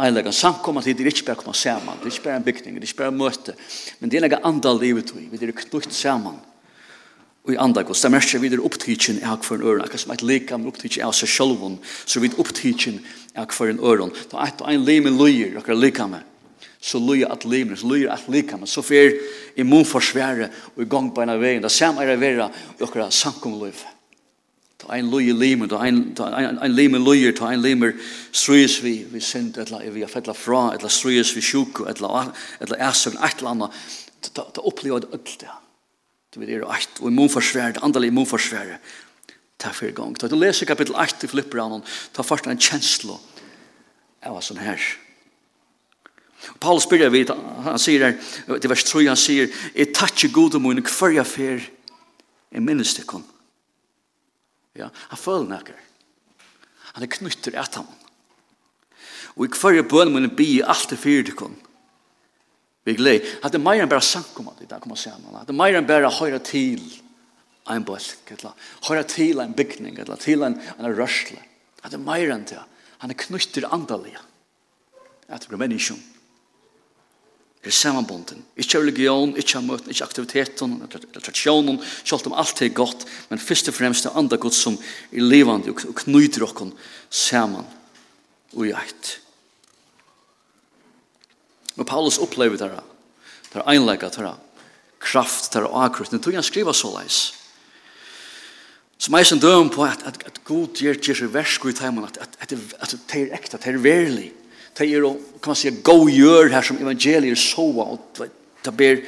Eilega 0.00 0.32
samkomma 0.32 0.80
til 0.80 0.96
det 0.96 1.04
er 1.04 1.10
ikke 1.12 1.26
bare 1.26 1.36
å 1.36 1.40
komme 1.42 1.58
sammen, 1.58 1.98
det 2.00 2.08
er 2.08 2.14
ikke 2.14 2.24
bare 2.24 2.38
en 2.40 2.46
bygning, 2.46 2.76
det 2.80 2.86
er 2.86 2.88
ikke 2.88 3.00
bare 3.02 3.12
en 3.12 3.18
møte, 3.18 3.54
men 4.00 4.08
det 4.08 4.18
er 4.18 4.24
en 4.24 4.46
andal 4.48 4.78
livet 4.80 5.12
vi, 5.12 5.26
vi 5.28 5.40
er 5.44 5.52
knutt 5.52 5.92
sammen 5.92 6.38
i 7.50 7.56
andag 7.58 7.88
og 7.90 7.96
stammerskje 7.98 8.38
vi 8.42 8.52
er 8.52 8.62
opptidkjen 8.62 9.22
av 9.26 9.40
hver 9.42 9.58
en 9.58 9.64
øren, 9.66 9.80
akkurat 9.82 10.04
som 10.04 10.12
et 10.14 10.22
lika 10.22 10.58
med 10.58 10.68
opptidkjen 10.70 11.06
av 11.08 11.14
seg 11.16 11.30
sjølven, 11.30 11.78
så 12.06 12.20
vi 12.22 12.28
er 12.30 12.36
opptidkjen 12.38 13.00
av 13.34 13.50
hver 13.50 13.72
en 13.72 13.80
øren. 13.82 14.12
Da 14.30 14.44
et 14.46 14.60
og 14.62 14.70
en 14.70 14.84
lime 14.86 15.10
løyer, 15.10 15.56
akkurat 15.58 15.80
lika 15.82 16.06
med, 16.06 16.22
så 16.82 17.00
løyer 17.02 17.32
at 17.34 17.46
lime, 17.46 17.76
så 17.76 17.88
løyer 17.90 18.12
at 18.14 18.28
lika 18.30 18.58
med, 18.60 18.70
så 18.70 18.84
fer 18.86 19.16
immunforsværet 19.58 20.54
og 20.76 20.84
i 20.84 20.90
gang 20.90 21.10
på 21.14 21.24
en 21.24 21.34
av 21.34 21.42
veien, 21.42 21.64
da 21.64 21.70
samme 21.70 22.04
er 22.04 22.14
vera 22.14 22.46
vera 22.46 22.86
akkurat 22.86 23.14
samkomløyve. 23.14 23.90
Ta 24.82 24.94
ein 24.94 25.10
loye 25.10 25.34
lime, 25.34 25.68
ta 25.70 25.78
ein 25.82 26.14
ta 26.18 26.30
ein 26.34 26.58
ein 26.58 26.74
lime 26.74 26.98
loye, 26.98 27.32
ta 27.32 27.50
ein 27.50 27.62
lime 27.62 27.92
strys 28.32 28.80
vi 28.82 29.04
vi 29.10 29.20
sent 29.20 29.58
etla, 29.58 29.78
vi 29.78 29.90
vi 29.90 30.06
fettla 30.06 30.34
fra, 30.34 30.74
etla 30.74 30.88
la 30.88 31.22
vi 31.34 31.40
sjuk, 31.40 31.82
etla, 31.86 31.90
etla 31.90 32.22
at 32.22 32.34
etla, 32.60 32.76
er 32.78 32.92
så 32.92 33.10
ein 33.10 33.18
atlanna 33.22 33.70
ta 34.20 34.42
ta 34.42 34.62
uppleva 34.62 34.96
alt 34.96 35.38
det. 35.38 35.61
Du 36.32 36.40
vet, 36.40 36.48
er 36.48 36.64
eit, 36.72 37.00
og 37.00 37.10
immunforsværet, 37.10 37.82
andelig 37.84 38.08
immunforsværet, 38.08 38.92
ta 39.60 39.72
fyrir 39.76 39.92
gong. 39.96 40.16
Da 40.16 40.30
du 40.32 40.38
leser 40.40 40.66
kapittel 40.66 40.96
8 40.96 41.26
i 41.26 41.30
Filipperan, 41.30 41.84
ta 42.16 42.24
først 42.24 42.48
en 42.48 42.60
kjenslo 42.60 43.18
av 44.24 44.40
sånn 44.40 44.62
her. 44.62 44.80
Paulus 46.62 46.86
spyrir 46.88 47.12
vi, 47.12 47.22
han 47.28 47.78
sier 47.78 48.06
her, 48.06 48.16
til 48.56 48.72
vers 48.72 48.84
3, 48.88 49.04
han 49.06 49.20
sier, 49.20 49.52
«Jeg 49.76 49.92
takkje 49.94 50.32
gode 50.34 50.58
mun 50.62 50.80
hver 50.82 51.14
jeg 51.18 51.28
fer, 51.28 51.68
jeg 52.52 52.64
minnes 52.64 52.96
det 52.96 53.06
kun». 53.06 53.26
Ja, 54.78 54.88
han 54.88 55.20
føler 55.20 55.50
nekker. 55.50 55.76
Han 56.96 57.04
er 57.04 57.12
knytter 57.12 57.58
etter 57.60 57.82
ham. 57.82 57.92
Og 59.36 59.46
i 59.46 59.52
hver 59.52 59.76
jeg 59.76 59.88
bøn 59.88 60.12
mun 60.14 60.30
bi 60.36 60.62
alt 60.64 60.92
er 60.92 61.00
fyrir 61.00 61.28
det 61.28 61.36
kun. 61.36 61.54
Vi 62.86 62.96
glei. 62.98 63.20
Hatt 63.42 63.54
det 63.54 63.62
meir 63.62 63.82
enn 63.82 63.90
bare 63.90 64.02
sankumma 64.02 64.56
dit, 64.58 64.68
det 64.68 64.80
kommer 64.82 64.98
saman. 64.98 65.38
Hatt 65.38 65.50
det 65.50 65.56
meir 65.56 65.78
enn 65.78 65.86
bare 65.86 66.10
høyra 66.10 66.40
til 66.42 66.82
ein 67.70 67.84
eller 67.86 68.54
høyra 68.88 69.04
til 69.06 69.40
ein 69.40 69.54
bygning, 69.54 70.00
til 70.18 70.42
ein, 70.42 70.58
ein 70.78 70.94
rørsle. 70.96 71.38
Hatt 71.82 71.94
det 71.94 72.02
meir 72.02 72.32
enn 72.34 72.46
det. 72.48 72.58
Han 73.02 73.10
er 73.10 73.18
knutter 73.18 73.68
andalega. 73.70 74.22
At 75.28 75.42
det 75.42 75.50
blir 75.50 75.62
menneskjum. 75.62 76.00
Det 77.62 77.70
er 77.70 77.78
samanbunden. 77.78 78.42
Ikke 78.58 78.80
religion, 78.82 79.36
ikke 79.38 79.60
møten, 79.62 79.90
ikke 79.94 80.06
aktiviteten, 80.08 80.80
eller 80.82 81.22
tradisjonen, 81.22 81.78
selv 82.02 82.26
om 82.26 82.34
alt 82.34 82.62
er 82.62 82.72
godt, 82.74 83.06
men 83.30 83.38
først 83.38 83.70
og 83.70 83.76
fremst 83.76 84.08
er 84.08 84.18
andre 84.18 84.38
godt 84.42 84.58
som 84.58 84.74
er 85.12 85.22
levande 85.22 85.70
og 85.70 85.82
knyter 86.02 86.42
okken 86.48 86.74
saman 87.06 87.68
og 88.56 88.66
i 88.66 88.74
eit. 88.74 89.12
Og 91.76 91.86
Paulus 91.86 92.18
opplever 92.18 92.56
det 92.56 92.70
her. 92.70 92.88
Det 93.52 93.60
er 93.60 93.70
einlegget 93.72 94.16
det 94.16 94.26
her. 94.26 94.40
Kraft 95.02 95.52
det 95.52 95.62
er 95.62 95.70
akkurat. 95.84 96.10
Det 96.10 96.22
tog 96.22 96.34
han 96.34 96.46
skriva 96.46 96.72
så 96.72 96.92
leis. 96.98 97.20
Så 98.98 99.10
meg 99.10 99.26
Som 99.26 99.40
døm 99.40 99.70
på 99.70 99.82
at, 99.82 100.02
at, 100.06 100.22
at 100.26 100.44
god 100.44 100.78
gjør 100.78 100.94
gjør 100.94 101.32
versk 101.34 101.64
i 101.66 101.72
teimen, 101.72 102.04
at, 102.04 102.18
at, 102.20 102.28
at, 102.40 102.52
at 102.80 102.94
det 103.12 103.22
er 103.22 103.34
ekta, 103.34 103.58
det 103.58 103.74
er 103.74 103.82
verlig. 103.82 104.32
Det 104.78 104.86
er, 104.86 105.02
kan 105.42 105.50
man 105.50 105.56
si, 105.56 105.70
god 105.82 106.10
gjør 106.10 106.52
her 106.52 106.62
som 106.62 106.78
evangelier 106.78 107.34
soa, 107.34 107.84
og 107.92 107.98
det 108.64 108.76
ber 108.76 109.02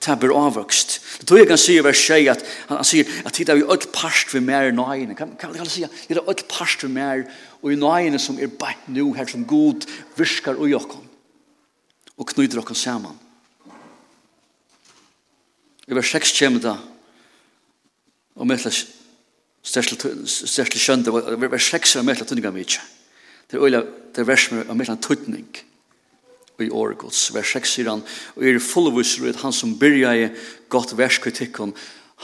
det 0.00 0.16
ber 0.20 0.32
avvokst. 0.32 1.00
Det 1.20 1.26
tror 1.28 1.38
jeg 1.38 1.48
kan 1.50 1.58
si 1.60 1.74
i 1.76 1.84
vers 1.84 2.00
6 2.06 2.28
at 2.32 2.44
han, 2.68 2.78
han 2.78 2.86
sier 2.88 3.08
at 3.26 3.36
hit 3.36 3.50
er 3.52 3.58
vi 3.58 3.66
öll 3.68 3.82
parst 3.92 4.32
vi 4.32 4.40
mer 4.40 4.70
i 4.70 4.72
nøyene. 4.72 5.14
Kan, 5.14 5.34
kan, 5.36 5.52
kan 5.52 5.60
han 5.60 5.68
si 5.68 5.84
at 5.84 5.92
det 6.08 6.16
er 6.16 6.24
öll 6.24 6.44
parst 6.48 6.86
vi 6.86 6.88
mer 6.94 7.26
og 7.60 7.72
i 7.72 7.76
nøyene 7.76 8.18
som 8.22 8.38
er 8.40 8.48
bare 8.48 8.78
nu 8.88 9.12
her 9.12 9.28
som 9.28 9.44
god 9.44 9.84
virkar 10.16 10.56
og 10.56 10.70
jokken 10.70 11.09
og 12.20 12.28
knyter 12.28 12.60
dere 12.60 12.76
sammen. 12.76 13.16
I 15.88 15.96
vers 15.96 16.12
6 16.12 16.36
kommer 16.38 16.62
det 16.62 16.76
og 18.36 18.46
med 18.46 18.56
møtler 18.56 18.76
største 19.60 20.78
skjønte 20.80 21.12
vers 21.12 21.70
6 21.72 21.96
er 21.96 22.04
med 22.04 22.12
møtler 22.12 22.28
tunninga 22.28 22.52
mykje. 22.54 22.84
Det 23.50 23.58
er 23.58 23.64
øyla 23.66 23.82
det 24.16 24.26
vers 24.28 24.46
med 24.52 24.70
møtler 24.70 25.00
tunning 25.02 25.48
i 26.60 26.68
åregods. 26.70 27.30
Vers 27.34 27.56
6 27.56 27.74
sier 27.74 27.90
han 27.90 28.04
og 28.36 28.44
er 28.44 28.60
fullvisru 28.62 29.28
ut 29.28 29.42
han 29.42 29.56
som 29.56 29.78
byrja 29.80 30.14
i 30.16 30.28
godt 30.68 30.96
verskritikon 30.98 31.74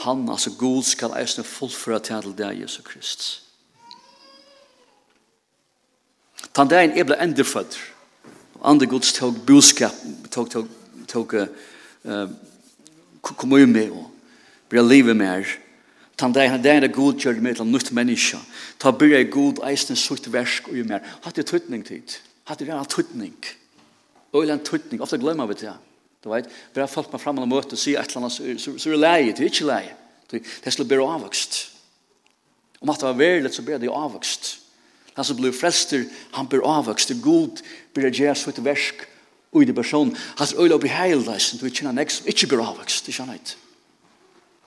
han, 0.05 0.27
altså 0.29 0.51
god, 0.59 0.83
skal 0.83 1.15
eisne 1.17 1.43
fullføra 1.43 1.97
til 2.05 2.33
deg, 2.37 2.59
Jesu 2.61 2.83
Kristus. 2.85 3.41
Tann 6.53 6.69
dagen 6.69 6.93
er 6.93 7.05
ble 7.05 7.17
endefødder 7.17 7.96
andre 8.63 8.87
gods 8.87 9.13
tog 9.13 9.37
budskap, 9.45 9.93
tog, 10.31 10.49
tog, 10.49 10.67
tog 11.07 11.33
uh, 11.33 12.27
kom 13.21 13.53
ui 13.53 13.65
med 13.65 13.91
og 13.91 14.05
blir 14.69 14.85
livet 14.85 15.17
med 15.17 15.27
her. 15.27 15.55
Tan 16.17 16.33
det 16.33 16.47
er 16.65 16.87
god 16.87 17.19
gjør 17.21 17.41
med 17.41 17.55
til 17.55 17.67
nytt 17.69 17.91
menneske. 17.93 18.39
Ta 18.79 18.91
blir 18.91 19.17
jeg 19.17 19.31
god 19.31 19.61
eisne 19.69 19.95
sutt 19.95 20.31
versk 20.33 20.67
ui 20.71 20.81
mer. 20.83 21.05
Hatt 21.23 21.35
det 21.35 21.45
tøtning 21.45 21.85
tid. 21.85 22.17
Hatt 22.49 22.59
det 22.59 22.69
real 22.69 22.85
tøtning. 22.85 23.35
Øyland 24.33 24.65
tøtning. 24.65 25.01
Ofta 25.01 25.17
glemmer 25.17 25.45
vi 25.45 25.53
det. 25.61 25.73
Du 26.23 26.29
vet, 26.33 26.49
bare 26.73 26.87
folk 26.89 27.11
meg 27.13 27.21
fram 27.21 27.37
og 27.39 27.47
møte 27.47 27.77
og 27.77 27.79
sier 27.79 28.01
et 28.01 28.09
eller 28.09 28.25
annet, 28.25 28.61
så 28.61 28.73
er 28.73 28.95
det 28.95 28.99
leie, 28.99 29.33
det 29.33 29.43
er 29.45 29.51
ikke 29.51 29.67
leie. 29.69 29.93
Det 30.31 30.41
er 30.65 30.73
slik 30.73 30.89
bare 30.89 31.05
avvokst. 31.05 31.59
Om 32.81 32.89
at 32.89 32.99
det 32.99 33.07
var 33.07 33.19
veldig, 33.21 33.51
så 33.53 33.63
ble 33.65 33.77
det 33.81 33.91
avvokst. 33.93 34.49
Han 35.17 35.25
som 35.25 35.37
blir 35.37 35.51
frelster, 35.51 36.05
han 36.31 36.47
blir 36.47 36.65
avvokst. 36.65 37.09
Det 37.09 37.17
er 37.17 37.23
God 37.25 37.61
blir 37.93 38.05
det 38.05 38.19
gjerne 38.19 38.37
sitt 38.37 38.59
versk 38.61 39.01
ui 39.57 39.65
det 39.65 39.75
person. 39.75 40.11
Han 40.37 40.47
er 40.47 40.61
øyla 40.61 40.75
og 40.75 40.83
blir 40.83 40.93
heilreisen. 40.93 41.57
Du 41.59 41.69
kjenne 41.69 41.95
nek 41.97 42.11
som 42.13 42.27
ikke 42.29 42.51
blir 42.51 42.61
avvokst. 42.61 43.05
Det 43.05 43.15
kjenner 43.17 43.39
ikke. 43.39 43.55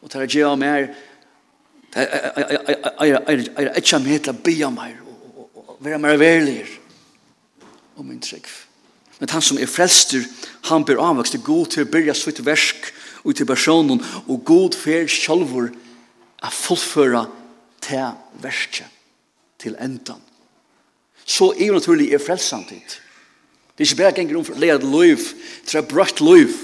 Og 0.03 0.11
det 0.11 0.23
er 0.23 0.33
gjerne 0.35 0.57
mer. 0.59 0.89
Det 1.95 2.07
er 2.09 3.79
ikke 3.79 4.01
mer 4.03 4.25
til 4.25 4.33
å 4.35 4.41
bya 4.49 4.71
mer. 4.75 4.97
Og 5.55 5.77
være 5.81 6.01
mer 6.03 6.19
verlig 6.19 6.65
om 7.97 8.09
min 8.11 8.21
trygg. 8.21 8.49
Men 9.21 9.31
han 9.31 9.45
som 9.45 9.59
er 9.61 9.71
frelster, 9.71 10.25
han 10.71 10.85
blir 10.85 10.99
avvokst. 10.99 11.37
Det 11.37 11.43
er 11.43 11.47
God 11.47 11.71
til 11.75 11.87
å 11.87 11.93
byrja 11.93 12.17
sitt 12.17 12.41
versk 12.43 12.91
ui 13.23 13.37
til 13.37 13.47
personen. 13.47 14.03
Og 14.27 14.43
god 14.49 14.75
fer 14.75 15.07
sjálfur 15.07 15.71
a 16.43 16.51
fullføra 16.51 17.27
til 17.85 18.19
verskje 18.43 18.89
til 19.61 19.77
endan 19.79 20.30
så 21.31 21.53
er 21.55 21.69
jo 21.69 21.79
naturlig 21.79 22.11
er 22.11 22.23
frelsantitt. 22.23 22.99
Det 23.75 23.85
er 23.85 23.89
ikke 23.89 24.03
bare 24.03 24.17
ganger 24.19 24.39
om 24.41 24.45
for 24.45 24.59
å 24.59 24.63
lede 24.63 24.89
liv, 24.91 25.23
til 25.65 25.81
å 25.81 25.87
brøtt 25.89 26.23
liv, 26.25 26.55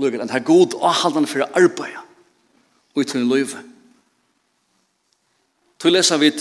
livet, 0.00 0.22
enn 0.22 0.30
det 0.30 0.38
er 0.40 0.46
god 0.48 0.76
avhaldan 0.80 1.28
for 1.28 1.44
å 1.44 1.50
arbeide 1.58 2.04
ut 2.98 3.14
i 3.14 3.22
livet. 3.22 3.74
Så 5.78 5.92
leser 5.92 6.18
vi 6.18 6.32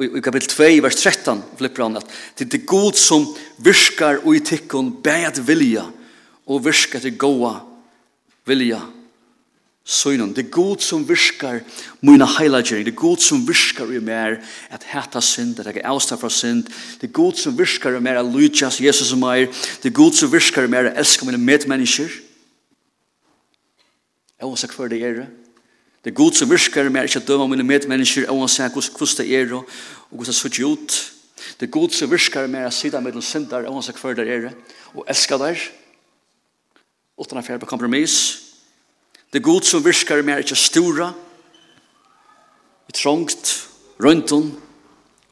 i 0.00 0.22
kapitel 0.24 0.50
2, 0.52 0.68
vers 0.84 0.98
13, 0.98 1.40
flipper 1.60 1.86
han 1.86 1.98
at 2.00 2.12
det 2.40 2.48
er 2.58 2.68
god 2.68 2.98
som 3.00 3.24
virker 3.62 4.20
og 4.24 4.36
i 4.36 4.44
tikkun 4.44 4.92
bæg 5.04 5.40
vilja 5.46 5.86
og 6.50 6.64
virker 6.66 7.00
til 7.00 7.16
goa 7.20 7.54
vilja 8.48 8.80
Søgnen, 9.84 10.34
det 10.36 10.44
er 10.44 10.50
god 10.50 10.78
som 10.84 11.08
virker 11.08 11.60
mine 12.04 12.26
heilagjering, 12.38 12.84
det 12.86 12.92
er 12.92 13.00
god 13.00 13.16
som 13.16 13.40
virker 13.48 13.88
i 13.90 13.98
mer 13.98 14.36
at 14.70 14.84
heta 14.86 15.20
synd, 15.24 15.58
at 15.58 15.66
jeg 15.66 15.80
er 15.80 15.88
avstå 15.88 16.18
fra 16.20 16.28
synd, 16.30 16.66
det 17.00 17.08
er 17.08 17.12
god 17.16 17.32
som 17.40 17.56
virker 17.58 17.96
i 17.96 18.00
mer 18.00 18.20
at 18.20 18.28
lydjas 18.28 18.80
Jesus 18.80 19.12
og 19.16 19.22
meg, 19.22 19.48
det 19.82 19.90
er 19.90 19.96
god 19.96 20.12
som 20.12 20.32
virker 20.32 20.68
i 20.68 20.70
mer 20.70 20.90
at 20.90 21.00
elsker 21.00 21.26
mine 21.26 21.40
medmennesker, 21.40 22.10
Jeg 24.40 24.48
og 24.48 24.56
hva 24.56 24.68
hver 24.72 24.88
det 24.88 25.02
er, 25.04 25.26
det 26.04 26.10
er 26.10 26.16
god 26.16 26.32
som 26.32 26.48
virker 26.48 26.86
i 26.86 26.92
mer 26.92 27.04
ikke 27.04 27.20
at 27.20 27.26
døma 27.28 27.46
mine 27.46 27.64
medmennesker, 27.64 28.22
jeg 28.22 28.30
og 28.30 28.46
hva 28.46 28.70
hva 28.80 29.08
det 29.18 29.26
er, 29.36 29.52
og 29.52 29.64
hva 30.12 30.24
det 30.24 30.60
er 30.60 30.64
ut, 30.64 31.00
det 31.60 31.66
er 31.66 31.72
god 31.72 31.88
som 31.96 32.10
virker 32.10 32.44
i 32.44 32.52
mer 32.52 32.68
at 32.68 32.76
sida 32.76 33.00
mellom 33.00 33.22
syndar, 33.22 33.64
og 33.68 33.80
hva 33.80 33.96
hver 34.00 34.16
det 34.16 34.28
er, 34.28 34.52
og 34.94 35.04
elska 35.08 35.36
der, 35.40 35.60
utan 37.20 37.38
affær 37.38 37.60
på 37.60 37.68
kompromiss, 37.68 38.49
Det 39.30 39.38
er 39.38 39.46
god 39.46 39.62
som 39.62 39.84
virker 39.84 40.22
mer 40.26 40.42
ikke 40.42 40.58
stora, 40.58 41.12
i 42.90 42.92
trångt, 42.92 43.52
røntun, 44.02 44.50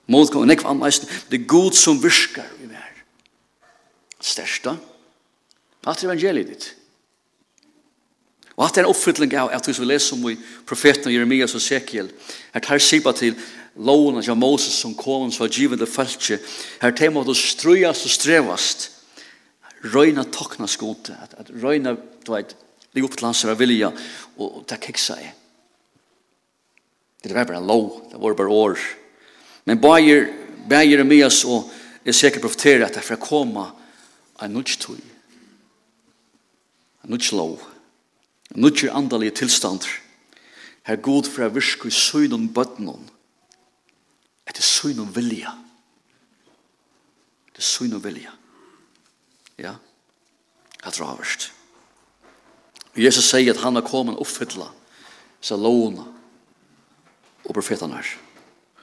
motgång, 0.06 0.46
nekva 0.46 0.70
anleisen. 0.70 1.08
Det 1.30 1.40
er 1.40 1.50
god 1.50 1.74
som 1.74 1.98
virker 2.02 2.46
i 2.62 2.68
mer. 2.70 3.00
Størsta. 4.22 4.76
Hatt 5.86 6.04
evangeliet 6.06 6.52
ditt. 6.52 6.68
Og 8.58 8.66
hatt 8.66 8.78
er 8.78 8.86
en 8.86 8.90
oppfylling 8.90 9.34
av 9.38 9.50
at 9.54 9.66
vi 9.66 9.86
leser 9.86 10.16
om 10.16 10.28
i 10.30 10.36
profeten 10.66 11.14
Jeremias 11.14 11.54
og 11.54 11.62
Sekiel, 11.62 12.10
her 12.54 12.62
tar 12.62 12.82
sipa 12.82 13.12
til 13.14 13.34
lovene 13.78 14.22
av 14.22 14.38
Moses 14.38 14.78
som 14.82 14.96
kom 14.98 15.30
som 15.30 15.44
var 15.44 15.54
givende 15.54 15.86
falske, 15.86 16.40
her 16.82 16.94
tar 16.94 17.12
måtte 17.14 17.36
strøyast 17.38 18.06
og 18.06 18.14
strevast, 18.14 18.88
røyna 19.94 20.26
tokna 20.34 20.66
skote, 20.66 21.14
at, 21.22 21.36
at 21.38 21.52
røyna, 21.62 21.94
du 22.26 22.32
vet, 22.34 22.56
Det 22.92 23.00
er 23.00 23.04
upp 23.04 23.16
till 23.16 23.26
hans 23.26 23.44
vilja 23.44 23.92
og 24.36 24.64
det 24.68 24.80
kiksa 24.82 25.18
i. 25.20 25.28
Det 27.22 27.34
var 27.34 27.44
bare 27.44 27.60
lov, 27.60 28.08
det 28.10 28.20
var 28.20 28.34
bare 28.34 28.48
år. 28.48 28.78
Men 29.64 29.80
Bayer, 29.80 30.32
Bayer 30.68 31.04
med 31.04 31.26
oss 31.26 31.44
och 31.44 31.70
är 32.04 32.12
säker 32.12 32.40
profeterar 32.40 32.84
att 32.84 32.94
det 32.94 33.00
får 33.00 33.16
komma 33.16 33.72
en 34.38 34.52
nudge 34.52 34.78
tog. 34.78 34.96
En 37.02 37.10
nudge 37.10 37.32
lov. 37.32 37.60
En 38.50 38.60
nudge 38.60 38.90
andalig 38.90 39.34
tillstånd. 39.34 39.84
Her 40.82 40.96
god 40.96 41.26
for 41.28 41.44
å 41.44 41.52
virke 41.52 41.90
i 41.90 41.92
søyn 41.92 42.32
og 42.32 42.46
bøtten. 42.56 42.88
Etter 44.48 44.64
søgnen 44.64 45.10
vilja. 45.12 45.52
Etter 47.50 47.66
søgnen 47.66 48.00
vilja. 48.00 48.32
Ja, 49.58 49.74
jeg 50.84 50.92
tror 50.92 51.20
jeg 51.26 51.52
Jesus 53.04 53.28
sier 53.30 53.54
at 53.54 53.62
han 53.62 53.78
har 53.78 53.86
kommet 53.86 54.16
og 54.16 54.26
oppfylla 54.26 54.68
så 55.40 55.56
lovene 55.58 56.06
og 57.46 57.54
profetene 57.54 57.98
her. 57.98 58.08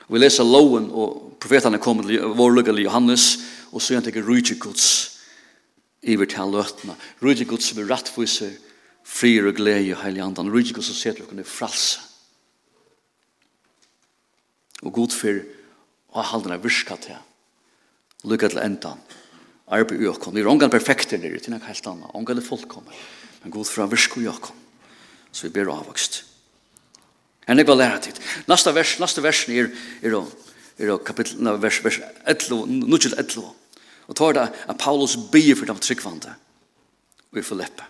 Vi 0.07 0.21
leser 0.21 0.45
loven 0.47 0.87
og 0.93 1.35
profetene 1.41 1.81
kommer 1.81 2.05
til 2.07 2.23
vår 2.37 2.55
lykke 2.55 2.73
til 2.73 2.85
Johannes 2.85 3.25
og 3.71 3.81
så 3.81 3.97
han 3.97 4.05
tenker 4.05 4.25
rydde 4.25 4.57
Guds 4.61 4.87
iver 6.05 6.29
til 6.29 6.39
han 6.43 6.53
løtene. 6.53 6.95
Rydde 7.23 7.47
Guds 7.49 7.71
er 7.73 7.89
rettviser 7.89 8.53
frier 9.05 9.49
og 9.49 9.57
glede 9.57 9.93
og 9.95 10.03
heilig 10.03 10.23
andan. 10.23 10.51
Rydde 10.53 10.77
Guds 10.77 10.91
som 10.91 10.97
ser 10.97 11.17
til 11.17 11.27
dere 11.27 11.47
fralse. 11.47 12.01
Og 14.85 14.93
god 14.93 15.13
for 15.15 15.41
å 16.13 16.21
ha 16.21 16.29
halden 16.29 16.53
av 16.53 16.63
virka 16.63 16.97
til 17.01 17.17
lykke 18.25 18.49
til 18.49 18.61
endan. 18.61 19.01
Arbeid 19.73 20.01
i 20.01 20.09
åkken. 20.09 20.33
Vi 20.35 20.43
er 20.43 20.49
ångan 20.49 20.71
perfekter 20.73 21.19
nere 21.21 21.41
til 21.41 21.53
nek 21.53 21.65
helt 21.65 21.87
anna. 21.89 22.09
Ångan 22.17 22.37
er 22.37 22.45
fullkommen. 22.45 22.93
Men 23.45 23.53
god 23.53 23.67
fra 23.69 23.85
virsko 23.85 24.23
Jakob. 24.25 24.55
Så 25.31 25.45
vi 25.45 25.53
ber 25.53 25.69
avvokst. 25.69 26.23
enn 27.45 27.61
jeg 27.61 27.67
var 27.67 27.77
læra 27.77 27.99
tid. 28.01 28.17
Nasta 28.49 28.71
vers, 28.73 28.95
nasta 28.97 29.21
vers 29.21 29.43
er, 29.53 29.67
er, 30.01 30.15
er, 30.15 30.89
er 30.89 30.97
kapitlet, 31.05 31.61
vers, 31.61 31.77
vers 31.85 31.99
11, 32.25 32.65
nudjel 32.89 33.13
11. 33.13 33.43
Og 34.09 34.17
tar 34.17 34.33
det 34.33 34.47
at 34.65 34.79
Paulus 34.81 35.13
bier 35.29 35.53
for 35.53 35.69
dem 35.69 35.77
tryggvande. 35.77 36.33
Vi 37.29 37.45
får 37.45 37.61
leppe. 37.61 37.85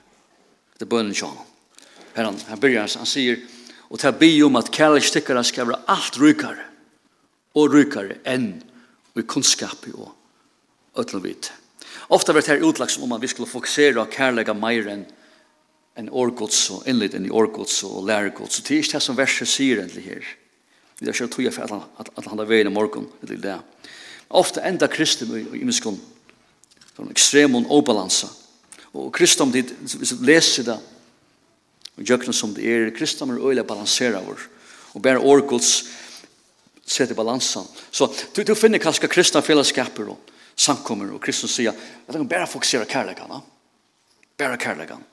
Det 0.75 0.83
er 0.83 0.91
bønnen 0.91 1.15
sjån 1.15 1.39
Her 2.17 2.27
han, 2.27 2.39
han 2.49 2.59
byrjar, 2.59 2.91
han 2.99 3.07
sier, 3.07 3.39
og 3.87 3.99
ta 3.99 4.11
be 4.11 4.27
om 4.43 4.59
at 4.59 4.75
kærlig 4.75 5.05
stikkara 5.07 5.43
skal 5.43 5.69
være 5.69 5.85
alt 5.87 6.19
rykare 6.19 6.67
og 7.55 7.71
rykare 7.71 8.19
enn 8.27 8.57
vi 9.15 9.23
kunnskap 9.23 9.87
og 9.93 10.11
ötlom 10.99 11.23
vit. 11.23 11.53
Ofta 12.11 12.35
vart 12.35 12.51
her 12.51 12.63
utlagt 12.63 12.91
som 12.91 13.03
om 13.07 13.15
man 13.15 13.23
vi 13.23 13.31
skulle 13.31 13.47
fokusera 13.47 14.03
og 14.03 14.11
kærlega 14.11 14.55
meir 14.55 14.87
enn 14.91 15.07
en 15.95 16.09
årgods 16.11 16.59
og 16.75 16.87
innlitt 16.89 17.15
inn 17.15 17.27
i 17.29 17.31
årgods 17.31 17.77
og 17.87 18.03
lærgods. 18.07 18.57
Så 18.57 18.65
det 18.65 18.75
er 18.75 18.83
ikke 18.83 18.97
det 18.97 19.03
som 19.05 19.17
verset 19.17 19.49
sier 19.49 19.79
egentlig 19.79 20.03
her. 20.09 20.33
Vi 20.99 21.07
er 21.07 21.15
ikke 21.15 21.27
tog 21.31 21.53
for 21.55 21.75
at 21.99 22.27
han 22.27 22.39
har 22.39 22.49
veien 22.49 22.69
i 22.69 22.73
morgen, 22.73 23.07
eller 23.23 23.39
det. 23.39 23.55
Ofte 24.35 24.63
enda 24.65 24.87
kristum 24.91 25.31
i 25.37 25.63
miskon, 25.67 25.97
sånn 26.95 27.11
ekstrem 27.13 27.55
og 27.59 27.71
obalansa. 27.77 28.29
Og 28.95 29.09
kristum, 29.15 29.51
hvis 29.51 30.15
vi 30.15 30.27
leser 30.27 30.67
det, 30.67 30.77
og 31.95 32.03
gjøkken 32.03 32.35
som 32.35 32.51
det 32.55 32.67
er, 32.67 32.91
kristum 32.95 33.31
er 33.31 33.43
øyelig 33.43 33.63
balansera 33.67 34.19
vår, 34.23 34.47
og 34.95 35.03
bare 35.03 35.23
årgods 35.23 35.71
setter 36.85 37.15
balansen. 37.15 37.67
Så 37.91 38.07
du, 38.35 38.43
du 38.43 38.55
finner 38.55 38.83
kanskje 38.83 39.11
kristna 39.11 39.43
fellesskaper 39.43 40.11
og 40.11 40.31
samkommer, 40.55 41.11
og 41.15 41.23
kristum 41.23 41.51
sier, 41.51 41.75
jeg 41.75 42.11
tenker 42.11 42.31
bare 42.35 42.51
fokusere 42.51 42.87
kærlegan, 42.87 43.43
bare 44.39 44.59
kærlegan 44.59 45.03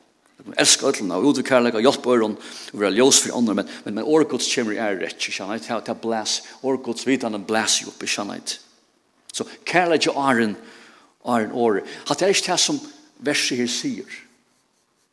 elska 0.57 0.87
öllna 0.87 1.17
och 1.17 1.31
udu 1.31 1.43
kärlek 1.43 1.75
och 1.75 1.83
hjälpa 1.83 2.11
öron 2.11 2.37
og 2.73 2.81
vara 2.81 2.91
ljus 2.91 3.21
för 3.21 3.37
andra 3.39 3.55
men 3.55 3.69
men 3.85 3.95
men 3.95 4.05
orkots 4.05 4.55
kommer 4.55 4.75
är 4.75 4.97
rätt 4.97 5.21
känner 5.21 5.55
inte 5.55 5.75
att 5.75 6.01
bläs 6.01 6.43
orkots 6.61 7.07
vitan 7.07 7.35
en 7.35 7.45
bläs 7.45 7.83
ju 7.83 7.87
upp 7.87 8.09
känner 8.09 8.35
inte 8.35 8.53
så 9.33 9.45
kärlek 9.65 10.07
och 10.07 10.25
arn 10.25 10.57
arn 11.25 11.53
or 11.53 11.85
hat 12.07 12.19
det 12.19 12.27
är 12.27 12.51
det 12.51 12.59
som 12.59 12.81
verset 13.17 13.59
här 13.59 13.67
säger 13.67 14.05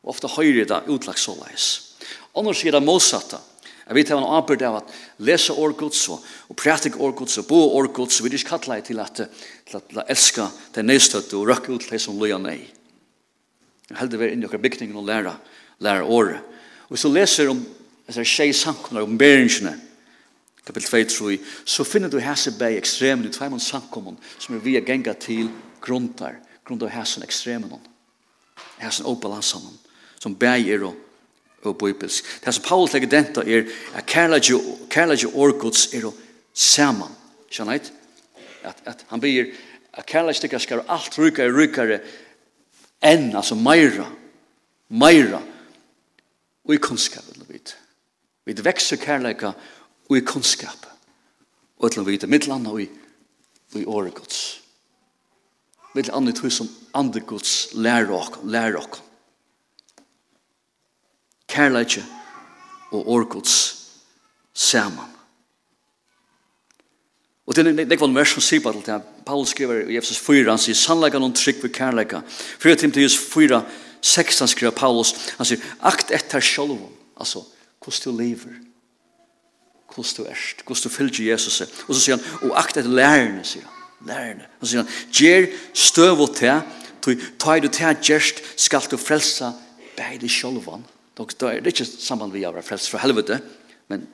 ofta 0.02 0.28
höjer 0.28 0.66
det 0.66 0.82
utlagt 0.88 1.20
så 1.20 1.36
leis 1.46 1.96
annars 2.34 2.66
är 2.66 2.72
det 2.72 2.80
motsatta 2.80 3.38
Jeg 3.90 3.96
vet 3.96 4.12
att 4.12 4.20
han 4.20 4.36
arbetar 4.38 4.66
av 4.66 4.76
at 4.76 4.92
lese 5.18 5.54
årgods 5.58 6.04
og, 6.14 6.26
og 6.46 6.56
praktik 6.56 7.00
årgods 7.02 7.40
og 7.42 7.48
bo 7.50 7.58
orgods. 7.74 8.20
Vi 8.20 8.28
vill 8.28 8.38
ikke 8.38 8.60
kalla 8.60 8.76
det 8.76 8.86
till 8.86 9.00
att, 9.00 9.16
till 9.16 9.76
att, 9.76 9.88
till 9.90 10.00
att 10.00 10.10
älska 10.10 10.48
den 10.74 10.86
nästötta 10.86 11.38
och 11.38 11.48
röka 11.48 11.72
ut 11.72 11.90
det 11.90 12.00
som 12.00 12.20
løy 12.20 12.30
loja 12.30 12.38
nej 12.38 12.79
heldig 13.98 14.20
være 14.20 14.36
inn 14.36 14.44
i 14.44 14.46
okra 14.46 14.62
bygningen 14.62 14.98
og 14.98 15.08
lære, 15.08 15.36
lære 15.80 16.04
året. 16.04 16.40
Og 16.90 16.98
så 16.98 17.10
leser 17.10 17.50
om 17.50 17.62
altså, 18.08 18.24
tjei 18.24 18.52
samkommer, 18.54 19.02
om 19.02 19.18
bæringene, 19.18 19.74
kapitel 20.66 21.06
2-3, 21.10 21.38
så 21.66 21.84
finner 21.84 22.10
du 22.10 22.20
hese 22.22 22.54
bei 22.60 22.78
ekstremen 22.78 23.26
i 23.26 23.34
tveimann 23.34 23.64
samkommer, 23.64 24.18
som 24.38 24.56
er 24.56 24.66
via 24.66 24.84
genga 24.86 25.14
til 25.18 25.50
gruntar, 25.82 26.38
gruntar 26.68 26.94
hese 26.94 27.24
ekstremen, 27.26 27.74
hesen 28.78 29.06
opalansamen, 29.10 29.78
som 30.20 30.36
bæg 30.36 30.70
er 30.70 30.86
og 30.86 30.98
og 31.64 31.78
bibelsk. 31.78 32.26
Det 32.46 32.54
som 32.54 32.64
Paul 32.64 32.88
legger 32.94 33.10
denta 33.10 33.42
er 33.42 33.68
at 33.96 34.06
kærleidje 34.90 35.28
årgods 35.34 35.90
er 35.94 36.08
å 36.08 36.14
saman. 36.54 37.12
Skjønner 37.52 37.80
jeg? 37.80 37.92
At, 38.64 38.82
at 38.86 39.06
han 39.10 39.20
blir 39.20 39.52
at 39.94 40.08
kærleidje 40.08 40.60
skal 40.60 40.86
alt 40.88 41.18
rykare 41.20 41.52
rykare 41.52 42.00
enn, 43.02 43.36
altså 43.36 43.56
meira, 43.56 44.08
meira, 44.90 45.42
og 46.66 46.74
i 46.76 46.82
kunnskapen, 46.82 47.46
vi 47.50 47.62
vi 48.50 48.56
vekser 48.66 48.98
kærleika 48.98 49.52
og 50.10 50.18
i 50.18 50.24
kunnskap, 50.26 50.88
og 51.78 51.92
til 51.92 52.02
å 52.02 52.08
vite, 52.08 52.28
mitt 52.28 52.48
land 52.50 52.68
og 52.68 52.82
i, 52.82 52.88
i 53.78 53.86
året 53.86 54.16
gods. 54.18 54.40
Mitt 55.94 56.10
landa 56.10 56.34
tog 56.34 56.52
som 56.54 56.70
andre 56.98 57.22
gods 57.22 57.70
lærer 57.74 58.10
ok, 58.14 58.40
lærer 58.50 58.80
ok. 58.82 58.98
Kærleika 61.50 62.02
og 62.92 63.10
året 63.10 63.30
gods 63.30 63.56
saman. 64.54 65.19
Og 67.50 67.56
det 67.58 67.64
er 67.66 67.88
nekvann 67.90 68.14
vers 68.14 68.36
som 68.36 68.44
sier 68.46 68.62
på 68.62 68.72
til 68.76 68.84
det. 68.86 69.00
Paul 69.26 69.48
skriver 69.50 69.88
i 69.90 69.98
Efesus 69.98 70.20
4, 70.22 70.52
han 70.52 70.62
sier, 70.62 70.78
sannleggan 70.78 71.24
om 71.26 71.34
trygg 71.34 71.64
ved 71.64 71.72
kærleika. 71.74 72.22
Fyra 72.62 72.78
Timotheus 72.78 73.16
4, 73.18 73.64
16 74.06 74.52
skriver 74.52 74.76
Paulus, 74.78 75.16
han 75.40 75.50
sier, 75.50 75.64
akt 75.82 76.14
etter 76.14 76.46
sjolvom, 76.46 76.92
altså, 77.18 77.42
hvordan 77.82 78.04
du 78.06 78.22
lever, 78.22 78.60
hvordan 79.90 80.14
du 80.20 80.30
erst, 80.30 80.62
hvordan 80.62 80.84
du 80.84 80.94
fylgjer 80.94 81.32
Jesus. 81.32 81.64
Og 81.88 81.96
så 81.96 82.04
sier 82.04 82.20
han, 82.20 82.46
og 82.46 82.54
akt 82.62 82.78
etter 82.78 82.94
lærerne, 83.02 83.42
sier 83.42 83.66
han, 83.66 83.82
lærerne. 84.12 84.46
Og 84.60 84.68
så 84.68 84.76
sier 84.76 84.86
han, 84.86 84.94
gjer 85.10 85.50
støv 85.74 86.22
og 86.28 86.38
te, 86.38 86.54
ta 87.42 87.58
i 87.58 87.66
du 87.66 87.72
te 87.74 87.96
gjerst, 87.98 88.44
skal 88.62 88.86
du 88.92 88.98
frelsa 89.02 89.56
beide 89.98 90.30
sjolvom. 90.30 90.86
Det 91.18 91.50
er 91.50 91.74
ikke 91.74 91.90
samband 91.90 92.32
vi 92.38 92.46
har 92.46 92.62
frelst 92.62 92.94
fra 92.94 93.02
helvete, 93.02 93.42
men 93.90 94.06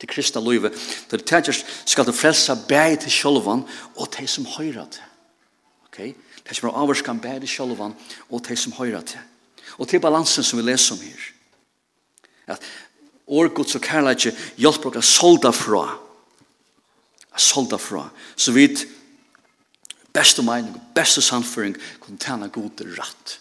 til 0.00 0.08
kristna 0.08 0.40
livet, 0.40 0.72
der 1.10 1.16
det 1.20 1.26
tætjast 1.26 1.66
skal 1.84 2.06
du 2.06 2.12
frelsa 2.12 2.56
bæg 2.68 2.98
til 3.00 3.12
sjolvan 3.12 3.64
og 3.96 4.10
til 4.12 4.28
som 4.28 4.46
høyra 4.56 4.86
til. 4.90 5.04
Ok? 5.84 5.98
Det 6.48 6.56
som 6.56 6.68
er 6.68 6.78
avvarskan 6.80 7.20
bæg 7.20 7.40
til 7.40 7.48
sjolvan 7.48 7.94
og 8.30 8.44
til 8.44 8.58
som 8.58 8.72
høyra 8.72 9.02
til. 9.02 9.20
Og 9.78 9.88
til 9.88 10.00
balansen 10.00 10.44
som 10.44 10.58
vi 10.58 10.64
leser 10.64 10.94
om 10.94 11.00
her. 11.04 11.26
At 12.46 12.64
årgods 13.26 13.74
og 13.74 13.84
kærleitje 13.84 14.32
hjelper 14.56 14.98
oss 14.98 15.12
solda 15.20 15.52
fra. 15.54 15.84
Solda 17.36 17.76
fra. 17.76 18.08
Så 18.36 18.52
vidt 18.52 18.86
beste 20.12 20.42
mening 20.42 20.74
beste 20.94 21.22
samføring 21.22 21.76
kunne 22.00 22.18
tjene 22.18 22.48
gode 22.48 22.88
rett. 22.96 23.40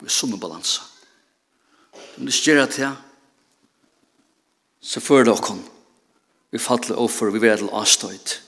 Vi 0.00 0.06
er 0.06 0.14
summe 0.14 0.38
balansa. 0.40 0.82
Om 2.16 2.26
det 2.26 2.34
skjer 2.34 2.62
at 2.62 2.78
jeg 2.78 3.11
så 4.82 5.00
fører 5.00 5.30
dere 5.30 5.38
oss. 5.38 5.68
Vi 6.52 6.60
faller 6.60 6.98
offer, 7.00 7.30
vi 7.32 7.40
vil 7.40 7.56
til 7.56 7.70
avstøyt. 7.72 8.40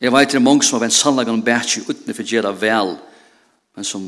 Jeg 0.00 0.12
vet 0.14 0.30
det 0.32 0.38
er 0.38 0.44
mange 0.44 0.64
som 0.64 0.78
har 0.78 0.86
vært 0.86 0.96
sannlagen 0.96 1.36
om 1.36 1.42
bætsju 1.44 1.82
uten 1.90 2.14
for 2.14 2.24
å 2.24 2.32
gjøre 2.32 2.54
vel, 2.56 2.94
men 3.76 3.84
som 3.84 4.06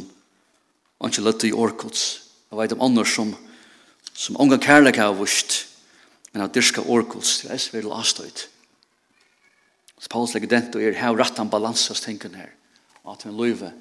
ikke 1.05 1.25
løtte 1.27 1.51
i 1.51 1.53
orkots. 1.53 2.05
Jeg 2.49 2.59
vet 2.59 2.73
om 2.73 2.85
andre 2.87 3.05
som, 3.05 3.35
som 4.15 4.39
unga 4.41 4.57
kærlek 4.63 4.97
har 5.03 5.13
vust, 5.19 5.67
men 6.33 6.47
har 6.47 6.53
dyrka 6.55 6.87
orkots, 6.89 7.43
det 7.43 7.53
er 7.53 7.61
så 7.61 7.75
veldig 7.75 7.93
avstøyt. 7.99 8.47
Så 10.01 10.11
Paulus 10.11 10.33
legger 10.35 10.55
dent 10.55 10.79
og 10.79 10.83
er 10.83 10.97
her 10.97 11.13
rett 11.13 11.29
rattan 11.35 11.51
balansa 11.53 11.95
tenken 11.95 12.35
her, 12.35 12.55
at 13.05 13.27
han 13.27 13.37
løyve 13.37 13.75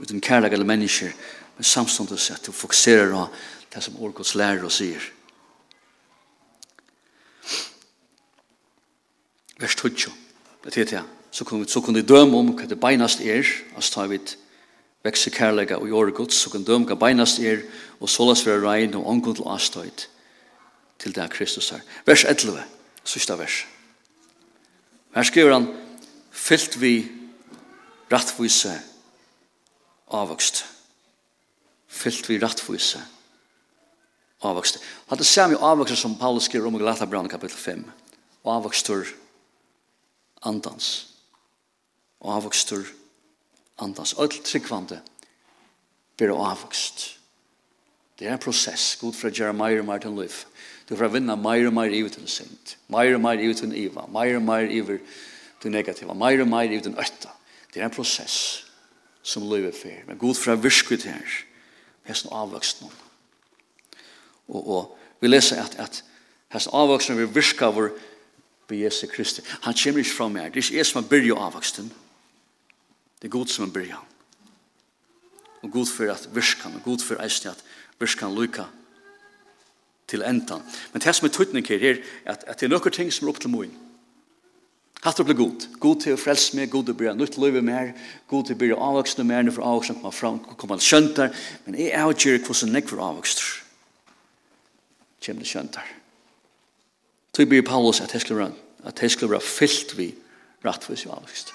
uten 0.00 0.22
kærlek 0.24 0.56
eller 0.56 0.68
mennesker, 0.68 1.12
men 1.56 1.68
samståndet 1.68 2.20
sett 2.20 2.48
og 2.48 2.56
fokuserer 2.56 3.12
på 3.12 3.28
det 3.74 3.84
som 3.84 4.00
orkots 4.00 4.34
lærer 4.38 4.64
og 4.64 4.72
sier. 4.72 5.12
vers 9.58 9.76
20. 9.76 10.12
Det 10.64 10.74
heter 10.74 10.96
jeg. 10.96 11.04
Så 11.30 11.44
kunne, 11.44 11.68
så 11.68 11.80
kunne 11.80 12.00
vi 12.00 12.06
døme 12.06 12.36
om 12.38 12.52
hva 12.56 12.66
det 12.68 12.80
beinast 12.80 13.20
er, 13.20 13.46
altså 13.76 13.92
tar 13.92 14.10
vi 14.10 14.20
vekse 15.04 15.30
kærlega 15.30 15.78
og 15.78 15.88
gjøre 15.90 16.14
gods, 16.16 16.38
så 16.40 16.50
kunne 16.50 16.66
døme 16.66 16.88
hva 16.88 16.96
beinast 16.98 17.38
er, 17.38 17.62
og 18.00 18.10
sålas 18.10 18.46
være 18.46 18.64
rein 18.64 18.94
og 18.94 19.06
omgå 19.06 19.34
til 19.36 19.48
avstøyt 19.48 20.08
til 20.98 21.14
det 21.14 21.28
Kristus 21.30 21.72
er. 21.72 21.82
Vers 22.06 22.24
11, 22.24 22.62
sista 23.04 23.36
vers. 23.36 23.64
Her 25.14 25.22
skriver 25.28 25.52
han, 25.52 25.68
fyllt 26.32 26.80
vi 26.80 26.94
rattvise 28.12 28.72
avvokst. 30.12 30.64
Fyllt 31.88 32.28
vi 32.28 32.40
rattvise 32.42 33.02
avvokst. 34.44 34.80
Hatt 35.08 35.20
det 35.20 35.28
samme 35.28 35.60
avvokst 35.60 36.00
som 36.00 36.18
Paulus 36.18 36.48
skriver 36.48 36.68
om 36.68 36.76
i 36.76 36.82
Galatabran 36.82 37.28
kapitel 37.28 37.56
5. 37.56 37.86
Og 38.44 38.56
avvokstur 38.56 39.04
avvokst 39.04 39.25
andans. 40.46 41.06
Og 42.20 42.32
avvokstur 42.38 42.86
andans. 43.82 44.14
Öll 44.14 44.42
tryggvande 44.44 45.00
blir 46.16 46.32
avvokst. 46.32 47.18
Det 48.18 48.26
er 48.26 48.32
en 48.32 48.42
prosess. 48.42 48.96
God 49.00 49.14
fra 49.14 49.28
Jeremiah 49.28 49.56
meir 49.76 49.80
og 49.80 49.86
meir 49.86 49.98
til 49.98 50.16
liv. 50.16 50.36
Du 50.88 50.96
får 50.96 51.12
vinna 51.12 51.36
meir 51.36 51.66
og 51.68 51.74
meir 51.76 51.92
i 51.92 52.02
uten 52.04 52.26
sint. 52.26 52.76
Meir 52.88 53.14
og 53.14 53.20
meir 53.20 53.42
i 53.42 53.50
uten 53.50 53.74
iva. 53.74 54.06
Meir 54.08 54.38
og 54.38 54.42
meir 54.42 54.70
i 54.70 54.80
uten 54.80 55.72
negativa. 55.72 56.14
Meir 56.14 56.40
og 56.40 56.48
meir 56.48 56.70
i 56.70 56.78
uten 56.78 56.96
øtta. 56.98 57.34
Det 57.74 57.82
er 57.82 57.90
en 57.90 57.94
prosess 57.94 58.64
som 59.22 59.44
livet 59.50 59.74
fer. 59.74 60.04
Men 60.06 60.18
god 60.18 60.34
fra 60.34 60.54
virkut 60.54 61.04
her. 61.04 61.42
Hesten 62.06 62.30
noen. 62.30 62.94
Og, 64.48 64.68
og 64.68 64.98
vi 65.20 65.28
leser 65.28 65.60
at, 65.60 65.74
at 65.78 66.04
hesten 66.54 66.72
avvoksten 66.72 67.18
vi 67.18 67.26
virkar 67.26 67.74
vår 67.74 67.90
på 68.66 68.74
Jesu 68.74 69.06
Kristi. 69.06 69.42
Han 69.62 69.74
kommer 69.74 70.02
ikke 70.02 70.16
fra 70.16 70.28
meg. 70.28 70.50
Det 70.54 70.60
er 70.60 70.66
ikke 70.66 70.80
jeg 70.80 70.86
som 70.86 71.02
har 71.02 71.08
byrja 71.10 71.38
avvoksten. 71.46 71.90
Det 73.20 73.28
er 73.28 73.34
god 73.38 73.46
som 73.46 73.66
har 73.66 73.72
byrja. 73.72 74.00
Og 75.62 75.70
god 75.72 75.86
for 75.86 76.12
at 76.12 76.28
virskan, 76.34 76.74
og 76.74 76.82
god 76.84 77.02
for 77.02 77.22
eisen 77.22 77.50
at 77.50 77.64
virskan 78.00 78.34
lykka 78.34 78.66
til 80.06 80.22
endan. 80.22 80.62
Men 80.92 81.02
det 81.02 81.14
som 81.14 81.26
er 81.26 81.34
tøytning 81.34 81.66
her 81.66 81.82
er 81.82 81.98
at, 82.26 82.44
at 82.46 82.60
det 82.60 82.66
er 82.66 82.74
noen 82.74 82.94
ting 82.94 83.12
som 83.12 83.26
er 83.26 83.32
opp 83.32 83.42
til 83.42 83.50
moen. 83.50 83.74
Hatt 85.02 85.20
opp 85.20 85.26
til 85.30 85.38
god. 85.38 85.66
God 85.80 86.00
til 86.02 86.14
å 86.14 86.20
frelse 86.20 86.56
meg, 86.56 86.70
god 86.70 86.86
til 86.86 86.94
å 86.94 87.00
byrja 87.00 87.14
nytt 87.18 87.38
løyve 87.38 87.62
mer, 87.62 87.92
god 88.30 88.48
til 88.48 88.56
å 88.56 88.62
byrja 88.62 88.80
avvaksne 88.88 89.26
mer, 89.26 89.50
for 89.50 89.66
avvaksne 89.66 89.98
kommer 90.00 90.14
fram, 90.14 90.40
kommer 90.56 90.82
skjønt 90.82 91.16
der. 91.16 91.34
men 91.66 91.78
jeg 91.78 91.92
er 91.92 92.10
ikke 92.10 92.46
hvordan 92.46 92.74
jeg 92.74 92.88
for 92.88 93.02
avvakster. 93.10 93.62
Kjem 95.20 95.38
det 95.38 95.46
skjøntar. 95.46 95.82
Kjem 95.82 95.86
det 95.86 95.94
skjøntar 95.94 96.05
Så 97.36 97.44
blir 97.44 97.62
Paulus 97.62 98.00
at 98.00 98.12
det 98.12 98.20
skulle 98.20 98.38
være, 98.38 98.54
at 98.88 99.00
det 99.00 99.10
skulle 99.12 99.34
være 99.34 99.44
fyllt 99.44 99.98
vi 99.98 100.06
rettvis 100.64 101.02
i 101.04 101.10
avvist. 101.12 101.52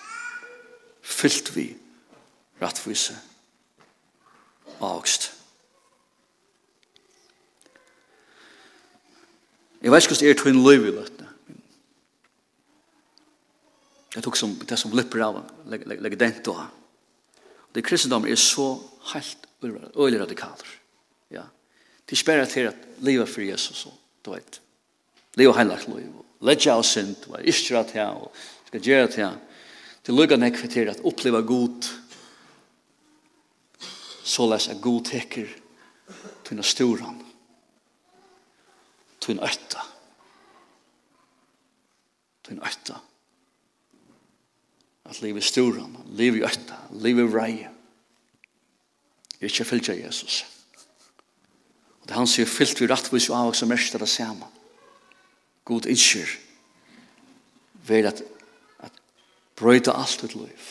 Fyllt 1.01 1.55
vi 1.55 1.63
rettvis 2.61 3.07
i 3.09 3.15
avvist. 4.77 5.31
Jeg 9.81 9.89
vet 9.91 10.05
ikke 10.05 10.13
hva 10.13 10.21
det 10.21 10.29
er 10.29 10.39
til 10.43 10.53
en 10.53 10.61
løyve 10.61 10.91
i 10.91 10.95
løtene. 10.99 11.33
Jeg 14.13 14.23
tok 14.23 14.37
som, 14.37 14.53
det 14.53 14.77
som 14.77 14.93
lipper 14.93 15.25
av, 15.25 15.43
legger 15.65 16.19
den 16.27 16.41
til 16.43 16.53
å 16.53 16.69
Det 17.73 17.81
kristendom 17.87 18.27
er 18.29 18.37
så 18.37 18.75
helt 19.15 19.47
øyelig 19.97 20.19
radikaler. 20.27 20.77
Ja. 21.31 21.49
Det 22.05 22.13
er 22.13 22.27
spørre 22.27 22.45
til 22.45 22.69
at 22.69 22.91
livet 22.99 23.29
for 23.29 23.41
Jesus, 23.41 23.87
du 24.21 24.35
vet. 24.35 24.61
Det 25.31 25.43
Leo 25.43 25.53
heilagt 25.55 25.87
liv. 25.87 26.11
Ledja 26.41 26.75
av 26.75 26.83
synd, 26.83 27.27
og 27.29 27.37
er 27.37 27.47
ikke 27.47 27.77
rett 27.77 27.93
her, 27.95 28.17
og 28.17 28.31
skal 28.67 28.83
gjøre 28.83 29.07
det 29.07 29.21
her. 29.21 29.37
Det 30.01 30.15
lukker 30.15 30.39
nek 30.41 30.57
til 30.73 30.89
at 30.89 31.03
oppleva 31.05 31.43
god, 31.45 31.85
så 34.23 34.47
les 34.49 34.67
at 34.71 34.81
god 34.81 35.05
teker 35.05 35.45
til 35.45 36.49
tunne 36.49 36.65
storan, 36.65 37.21
tunne 39.21 39.45
øtta, 39.45 39.85
til 42.43 42.55
tunne 42.55 42.67
øtta. 42.67 42.97
At 45.05 45.21
liv 45.21 45.37
i 45.37 45.43
storan, 45.43 45.97
liv 46.17 46.39
i 46.39 46.43
øtta, 46.47 46.79
liv 46.91 47.19
er 47.19 47.35
rei. 47.35 47.67
Ikke 49.41 49.65
av 49.65 49.97
Jesus. 49.97 50.43
Og 52.01 52.07
det 52.07 52.15
han 52.15 52.29
sier 52.29 52.49
fyllt 52.49 52.81
vi 52.81 52.87
rettvis 52.89 53.29
og 53.29 53.37
avvaks 53.37 53.63
og 53.65 53.71
mest 53.71 53.95
av 53.95 54.03
det 54.03 54.09
samme 54.09 54.49
god 55.65 55.85
innskjer 55.85 56.29
ved 57.87 58.05
at, 58.09 58.21
at 58.79 58.93
brøyta 59.59 59.93
alt 59.97 60.21
ditt 60.23 60.35
liv 60.35 60.69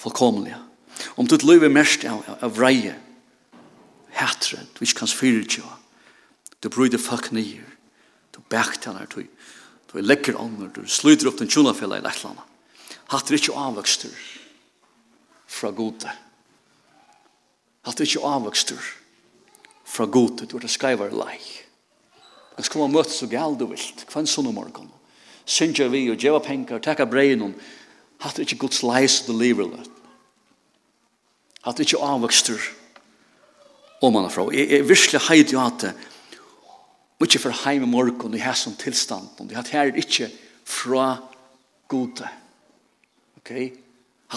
fullkomlig 0.00 0.56
om 1.16 1.28
ditt 1.28 1.44
liv 1.46 1.64
er 1.64 1.72
mest 1.72 2.04
av, 2.08 2.24
av 2.40 2.58
reie 2.60 2.96
hætre 4.16 4.64
du 4.76 4.84
ikke 4.84 5.02
kan 5.02 5.10
fyrir 5.10 5.42
fyrirtja 5.42 5.76
du 6.60 6.68
brøyta 6.68 7.00
fuck 7.00 7.30
nyer 7.34 7.66
du 8.34 8.40
bæktanar 8.52 9.10
du 9.14 9.24
du 9.90 9.98
er 9.98 10.06
lekker 10.06 10.38
ånder 10.38 10.70
du 10.74 10.84
sluter 10.86 11.30
opp 11.30 11.40
den 11.40 11.50
tjonafella 11.50 11.98
i 11.98 12.04
lektlanda 12.04 12.46
hatt 13.10 13.30
er 13.30 13.40
ikke 13.40 13.58
avvokster 13.58 14.14
fra 15.50 15.72
gode 15.74 16.12
hatt 17.86 18.00
er 18.00 18.06
ikke 18.06 18.26
avvokster 18.26 18.92
fra 19.90 20.06
gode 20.06 20.46
du 20.46 20.56
er 20.58 20.66
det 20.66 20.72
skreivar 20.72 21.14
lei 21.14 21.38
Men 22.60 22.66
skal 22.68 22.82
man 22.82 22.92
møte 22.92 23.14
så 23.16 23.24
galt 23.24 23.56
du 23.56 23.62
vilt. 23.70 24.02
Hva 24.04 24.18
er 24.18 24.26
en 24.26 24.28
sånn 24.28 24.50
morgen? 24.52 24.90
Synger 25.48 25.88
vi 25.88 26.02
og 26.12 26.20
djeva 26.20 26.42
penger, 26.44 26.76
takka 26.84 27.06
breien 27.08 27.40
om 27.40 27.54
hatt 28.20 28.36
ikke 28.42 28.58
Guds 28.60 28.82
leis 28.84 29.22
og 29.22 29.30
deliver 29.30 29.64
løt. 29.64 29.94
Hatt 31.64 31.80
ikke 31.80 32.02
avvøkster 32.04 32.66
om 34.04 34.12
man 34.12 34.28
er 34.28 34.34
fra. 34.34 34.44
Jeg 34.52 34.76
er 34.76 34.84
virkelig 34.84 35.22
heit 35.30 35.54
jo 35.54 35.62
at 35.62 35.86
det 35.88 35.94
ikke 37.24 37.40
for 37.46 37.62
heim 37.62 37.86
i 37.86 37.88
morgen 37.88 38.36
i 38.36 38.42
hæsson 38.44 38.76
tilstand. 38.76 39.30
Det 39.40 39.56
hatt 39.56 39.72
her 39.72 39.96
ikke 39.96 40.28
fra 40.68 41.14
gode. 41.88 42.28
Ok? 43.40 43.54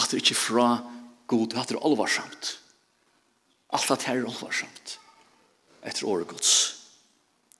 Hatt 0.00 0.16
ikke 0.16 0.38
fra 0.38 0.78
gode. 1.28 1.60
Hatt 1.60 1.76
er 1.76 1.84
alvarsamt. 1.84 2.54
Alt 3.68 3.92
hatt 3.92 4.08
her 4.08 4.22
er 4.22 4.32
alvarsamt. 4.32 4.96
Etter 5.84 6.08
året 6.08 6.32
Guds. 6.32 6.73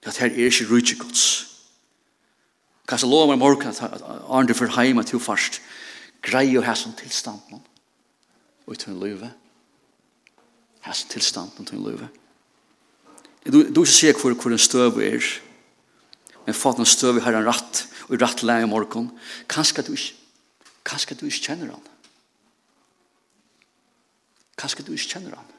Det 0.05 0.17
her 0.17 0.27
er 0.27 0.51
ikke 0.51 0.69
rydtje 0.71 0.99
gods. 1.01 1.27
Kan 2.89 3.01
jeg 3.01 3.09
lov 3.09 3.31
meg 3.31 3.41
morgen 3.41 3.73
at 3.73 3.81
Arne 4.29 4.49
du 4.49 4.55
får 4.55 4.75
hjemme 4.77 5.05
til 5.09 5.23
først. 5.23 5.63
Grei 6.25 6.51
å 6.57 6.65
ha 6.65 6.75
sånn 6.77 6.97
tilstand 6.99 7.41
nå. 7.53 7.61
Og 8.69 8.77
til 8.81 8.93
en 8.93 9.01
løyve. 9.01 9.31
Ha 10.85 10.93
sånn 10.93 11.13
tilstanden 11.13 11.69
til 11.69 11.79
en 11.79 11.87
løyve. 11.87 12.11
Du, 13.45 13.63
du 13.69 13.81
ikke 13.83 13.93
ser 13.93 14.21
hvor, 14.21 14.37
hvor 14.37 14.53
en 14.53 14.61
støv 14.61 15.01
er. 15.05 15.25
Men 16.45 16.57
fatt 16.57 16.81
en 16.81 16.89
støv 16.89 17.23
har 17.25 17.37
en 17.37 17.49
ratt. 17.49 17.87
Og 18.09 18.21
ratt 18.21 18.45
leie 18.45 18.69
morgen. 18.69 19.11
Kanskje 19.49 19.87
du 19.89 19.97
ikke 19.97 20.21
Kanskje 20.85 21.17
du 21.17 21.23
ikke 21.25 21.47
kjenner 21.49 21.71
han. 21.73 21.85
Kanskje 24.61 24.85
du 24.85 24.91
ikke 24.93 25.15
kjenner 25.15 25.39
han. 25.39 25.54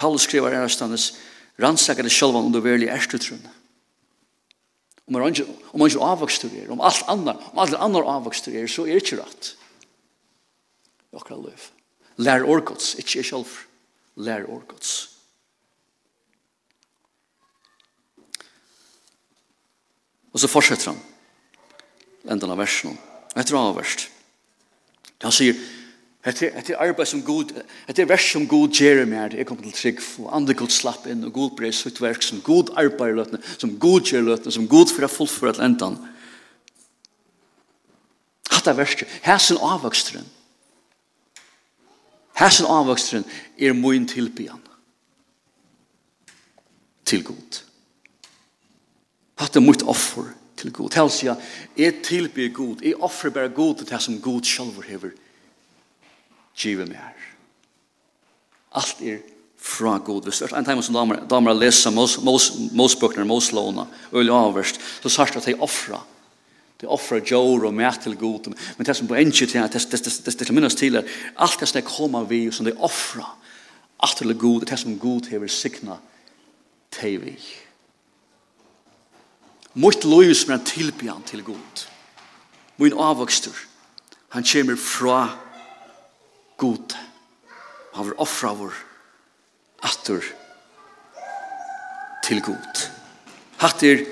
Paulus 0.00 0.24
skriver 0.24 0.54
i 0.54 0.62
Østanes, 0.64 1.12
rannsakar 1.60 2.06
det 2.06 2.12
sjølvan 2.14 2.48
under 2.48 2.62
verlig 2.64 2.88
erstutrun. 2.88 3.42
Om 5.10 5.18
man 5.18 5.34
ikke, 5.34 5.44
om 5.72 5.82
man 5.82 5.90
ikke 5.90 6.06
avvokstur 6.06 6.52
er, 6.54 6.70
om 6.72 6.80
alt 6.80 7.02
annar, 7.10 7.40
om 7.50 7.58
alt 7.58 7.74
annar 7.74 8.08
avvokstur 8.08 8.54
er, 8.54 8.68
så 8.70 8.86
er 8.86 8.96
det 8.96 9.04
ikke 9.04 9.20
rett. 9.20 9.54
I 11.10 11.18
okra 11.18 11.36
løv. 11.36 11.66
Lær 12.22 12.46
orgods, 12.46 12.94
ikke 13.00 13.20
er 13.20 13.26
sjølv. 13.26 13.56
Lær 14.20 14.46
orgods. 14.48 14.92
Og 20.30 20.40
så 20.40 20.48
fortsetter 20.48 20.92
han. 20.92 21.02
Enden 22.30 22.52
av 22.52 22.60
versen. 22.60 22.94
Etter 23.34 23.58
av 23.58 23.74
versen. 23.76 24.06
Han 25.20 25.34
sier, 25.34 25.58
Det 26.24 26.42
er, 26.42 26.60
det 26.60 26.74
er 26.74 26.82
arbeid 26.84 27.08
som 27.08 27.22
god, 27.24 27.52
det 27.88 27.98
er 27.98 28.08
vers 28.08 28.26
som 28.28 28.44
god 28.48 28.74
gjør 28.76 29.06
meg 29.08 29.22
her, 29.22 29.34
jeg 29.40 29.46
kommer 29.48 29.64
til 29.64 29.72
trygg, 29.72 30.00
og 30.20 30.34
andre 30.36 30.52
god 30.54 30.72
slapp 30.74 31.06
inn, 31.08 31.22
og 31.24 31.32
god 31.32 31.54
brev 31.56 31.72
sitt 31.72 32.00
verk, 32.02 32.20
som 32.20 32.42
god 32.44 32.74
arbeid 32.76 33.14
løtene, 33.16 33.40
som 33.56 33.72
god 33.80 34.10
gjør 34.10 34.26
løtene, 34.26 34.52
som 34.52 34.66
god 34.68 34.92
for 34.92 35.06
å 35.06 35.08
fullføre 35.08 35.56
til 35.56 35.64
endan. 35.64 35.96
Hatta 38.50 38.74
er 38.74 38.76
verset, 38.82 39.14
hæsen 39.24 39.62
avvøksteren, 39.64 40.28
hæsen 42.42 42.68
avvøksteren 42.68 43.24
er 43.56 43.72
min 43.80 44.04
tilbyen 44.08 44.60
til 47.08 47.24
god. 47.24 47.62
Hatta 49.40 49.56
er 49.56 49.64
mitt 49.64 49.88
offer 49.88 50.28
til 50.60 50.76
god. 50.76 50.92
Helsia, 51.00 51.38
jeg 51.80 52.04
tilbyr 52.04 52.52
god, 52.60 52.84
jeg 52.84 53.00
offer 53.00 53.32
bare 53.32 53.56
god 53.56 53.80
til 53.80 53.88
det 53.94 54.04
som 54.04 54.20
god 54.20 54.44
selv 54.44 54.84
hever 54.84 55.16
gjør 55.16 55.26
give 56.60 56.86
mer. 56.86 57.16
Alt 58.76 59.00
er 59.02 59.18
fra 59.60 59.98
god. 59.98 60.22
Hvis 60.24 60.38
Det 60.38 60.52
er 60.52 60.58
en 60.58 60.64
time 60.64 60.82
som 60.82 60.94
damer, 60.94 61.24
damer 61.28 61.56
leser 61.56 61.92
Mosbøkene, 62.72 63.24
Moslåna, 63.24 63.86
øl 64.12 64.18
øyelig 64.18 64.34
avverst, 64.34 64.80
så 65.02 65.08
sørst 65.08 65.36
at 65.36 65.46
de 65.46 65.54
offrer. 65.60 66.06
De 66.80 66.86
offrer 66.86 67.20
jord 67.30 67.64
og 67.64 67.74
mer 67.74 67.92
til 68.02 68.16
god. 68.16 68.54
Men 68.76 68.86
det 68.86 68.96
som 68.96 69.08
på 69.08 69.14
en 69.14 69.32
til, 69.32 69.48
det 69.52 69.72
det, 69.72 69.90
det, 69.92 70.26
det, 70.26 70.38
det 70.38 70.54
minnes 70.54 70.74
til 70.74 70.96
er, 70.96 71.02
alt 71.36 71.60
det 71.60 71.68
som 71.68 71.80
de 71.80 71.86
kommer 71.86 72.24
vi, 72.24 72.50
som 72.50 72.64
de 72.64 72.76
offrer, 72.78 73.36
alt 74.02 74.16
til 74.16 74.38
god, 74.38 74.60
det 74.60 74.78
som 74.78 74.98
god 74.98 75.28
hever 75.30 75.48
signa 75.48 75.98
til 76.90 77.20
vi. 77.24 77.36
Mot 79.74 80.04
liv 80.04 80.34
som 80.34 80.54
er 80.54 80.64
tilbjørn 80.64 81.22
til 81.22 81.44
god. 81.44 81.86
Min 82.76 82.92
avvokster, 82.92 83.52
han 84.28 84.44
kommer 84.44 84.76
fra 84.76 85.28
god 85.28 85.49
god. 86.60 86.96
Han 87.96 88.10
vil 88.10 88.20
offra 88.22 88.52
vår 88.54 88.76
atter 89.88 90.24
til 92.26 92.40
god. 92.44 92.82
Hatt 93.60 93.84
er 93.84 94.04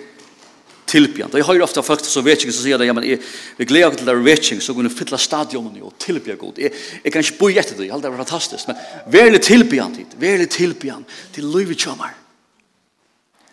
tilbjant. 0.88 1.34
Og 1.34 1.40
jeg 1.40 1.46
hører 1.49 1.66
ofte 1.66 1.84
folk 1.84 2.05
som 2.09 2.24
vet 2.24 2.42
ikke, 2.42 2.55
som 2.55 2.64
sier 2.64 2.80
det, 2.80 2.88
ja, 2.88 2.94
men 2.96 3.07
jeg, 3.07 3.20
vi 3.59 3.68
gleder 3.68 3.99
til 3.99 4.09
det 4.09 4.16
vet 4.24 4.40
ikke, 4.40 4.64
så 4.64 4.74
kunne 4.76 4.92
fylle 4.92 5.20
stadionen 5.20 5.76
og 5.84 5.94
tilbjant 6.01 6.40
god. 6.40 6.62
Jeg, 6.64 6.72
jeg 7.05 7.12
kan 7.12 7.24
ikke 7.24 7.38
bo 7.40 7.51
i 7.53 7.59
etter 7.61 7.76
det, 7.76 7.90
alt 7.92 8.07
det 8.07 8.12
var 8.14 8.24
fantastisk, 8.24 8.70
men 8.70 8.80
verlig 9.12 9.42
tilbjant 9.44 10.01
hit, 10.01 10.16
verlig 10.20 10.49
tilbjant 10.55 11.18
til 11.36 11.49
liv 11.53 11.74
i. 11.74 11.78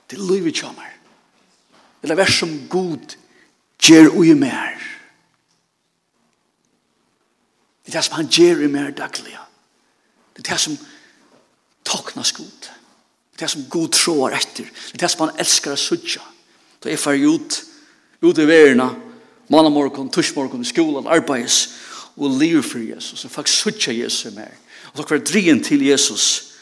Til 0.06 0.28
liv 0.32 0.48
i 0.48 0.56
Det 0.56 2.12
er 2.14 2.20
vær 2.20 2.32
som 2.32 2.52
god, 2.70 3.16
gjer 3.82 4.12
ui 4.14 4.34
mer. 4.38 4.95
Det 7.86 7.94
er 7.94 8.00
det 8.00 8.06
som 8.06 8.18
han 8.18 8.30
gjør 8.32 8.64
i 8.66 8.72
mer 8.72 8.90
daglig. 8.92 9.38
Det 10.36 10.44
er 10.44 10.54
det 10.54 10.60
som 10.62 10.78
toknas 11.86 12.32
god. 12.32 12.70
Det 13.36 13.42
er 13.42 13.46
det 13.46 13.50
som 13.50 13.66
god 13.70 13.90
tror 13.94 14.34
etter. 14.34 14.66
Det 14.66 14.98
er 14.98 15.06
det 15.06 15.12
som 15.12 15.28
han 15.28 15.40
elskar 15.40 15.76
å 15.76 15.80
sudja. 15.80 16.24
Da 16.84 16.90
er 16.90 17.02
far 17.02 17.20
ut, 17.20 17.60
ut 18.22 18.42
i 18.42 18.48
verena, 18.48 18.90
mannamorgon, 19.54 20.10
tushmorgon, 20.10 20.66
skolan, 20.66 21.08
arbeids, 21.08 21.68
og 22.16 22.40
liv 22.40 22.64
for 22.64 22.80
Jesus. 22.80 23.26
Og 23.26 23.32
faktisk 23.32 23.62
sudja 23.62 23.94
Jesus 23.94 24.34
mer. 24.34 24.56
Og 24.92 25.00
takk 25.00 25.12
for 25.12 25.24
drien 25.24 25.62
til 25.64 25.84
Jesus 25.86 26.56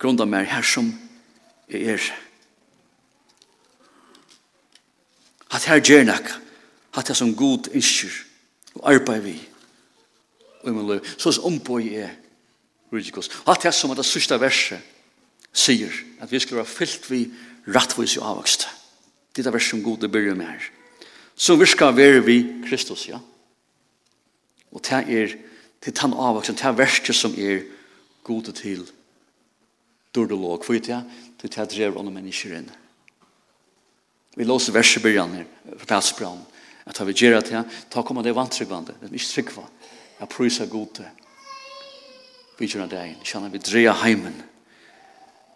grunda 0.00 0.24
mer 0.24 0.46
her 0.48 0.62
som 0.62 0.92
jeg 1.68 1.82
er. 1.96 2.10
At 5.50 5.66
her 5.66 5.82
gjør 5.82 6.04
nok, 6.04 6.30
at 6.96 7.08
det 7.08 7.16
som 7.16 7.34
god 7.36 7.68
innskjer 7.74 8.14
og 8.78 8.94
arbeid 8.94 9.20
vi 9.26 9.36
i 10.66 10.70
min 10.70 10.88
liv. 10.88 11.04
Så 11.16 11.32
som 11.32 11.44
omboi 11.44 11.94
er 11.94 12.10
rydikos. 12.92 13.30
Og 13.44 13.54
at 13.54 13.62
det 13.62 13.74
som 13.74 13.90
er 13.90 14.00
det 14.00 14.06
sørste 14.06 14.38
verset 14.40 14.82
sier, 15.52 15.94
at 16.20 16.30
vi 16.30 16.40
skal 16.42 16.60
være 16.60 16.70
fyllt 16.70 17.10
vi 17.10 17.24
rattvis 17.70 18.16
i 18.16 18.22
avvokst. 18.22 18.68
Det 19.36 19.46
er 19.46 19.54
verset 19.54 19.76
som 19.76 19.82
gode 19.82 20.08
det 20.08 20.36
med 20.36 20.46
her. 20.46 20.70
Så 21.36 21.56
vi 21.56 21.66
skal 21.66 21.96
være 21.96 22.24
vi 22.24 22.38
Kristus, 22.68 23.08
ja. 23.08 23.18
Og 24.72 24.82
det 24.84 24.92
er 24.92 25.34
til 25.80 25.96
den 25.96 26.12
avvoksen, 26.12 26.54
det 26.54 26.64
er 26.64 26.76
verset 26.76 27.16
som 27.16 27.34
er 27.34 27.64
gode 28.24 28.52
til 28.52 28.84
dårdelåg. 30.14 30.64
For 30.64 30.72
det 30.72 30.90
er 30.90 31.02
til 31.40 31.50
det 31.50 31.70
drev 31.72 31.98
andre 31.98 32.12
mennesker 32.12 32.58
inn. 32.58 32.70
Vi 34.36 34.44
låser 34.44 34.72
verset 34.72 35.02
byrjan 35.02 35.34
her, 35.34 35.46
for 35.78 35.86
det 35.86 35.96
er 35.96 36.38
at 36.86 37.06
vi 37.06 37.12
gjør 37.12 37.40
det 37.40 37.64
ta 37.90 38.02
kommer 38.02 38.22
det 38.22 38.34
vantryggvande, 38.34 38.94
det 39.00 39.08
er 39.08 39.14
ikke 39.14 39.26
tryggvande 39.26 39.70
Jeg 40.20 40.28
prøyser 40.28 40.68
gode. 40.68 41.06
Vi 42.58 42.68
gjør 42.68 42.88
det 42.90 43.00
inn. 43.08 43.20
Kjenner 43.24 43.52
vi 43.52 43.62
dreier 43.64 43.96
heimen 44.02 44.36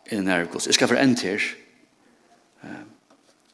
i 0.08 0.16
den 0.16 0.30
her 0.30 0.46
gods. 0.48 0.66
Jeg 0.66 0.78
skal 0.78 0.88
for 0.88 1.00
en 1.00 1.16
til. 1.16 1.40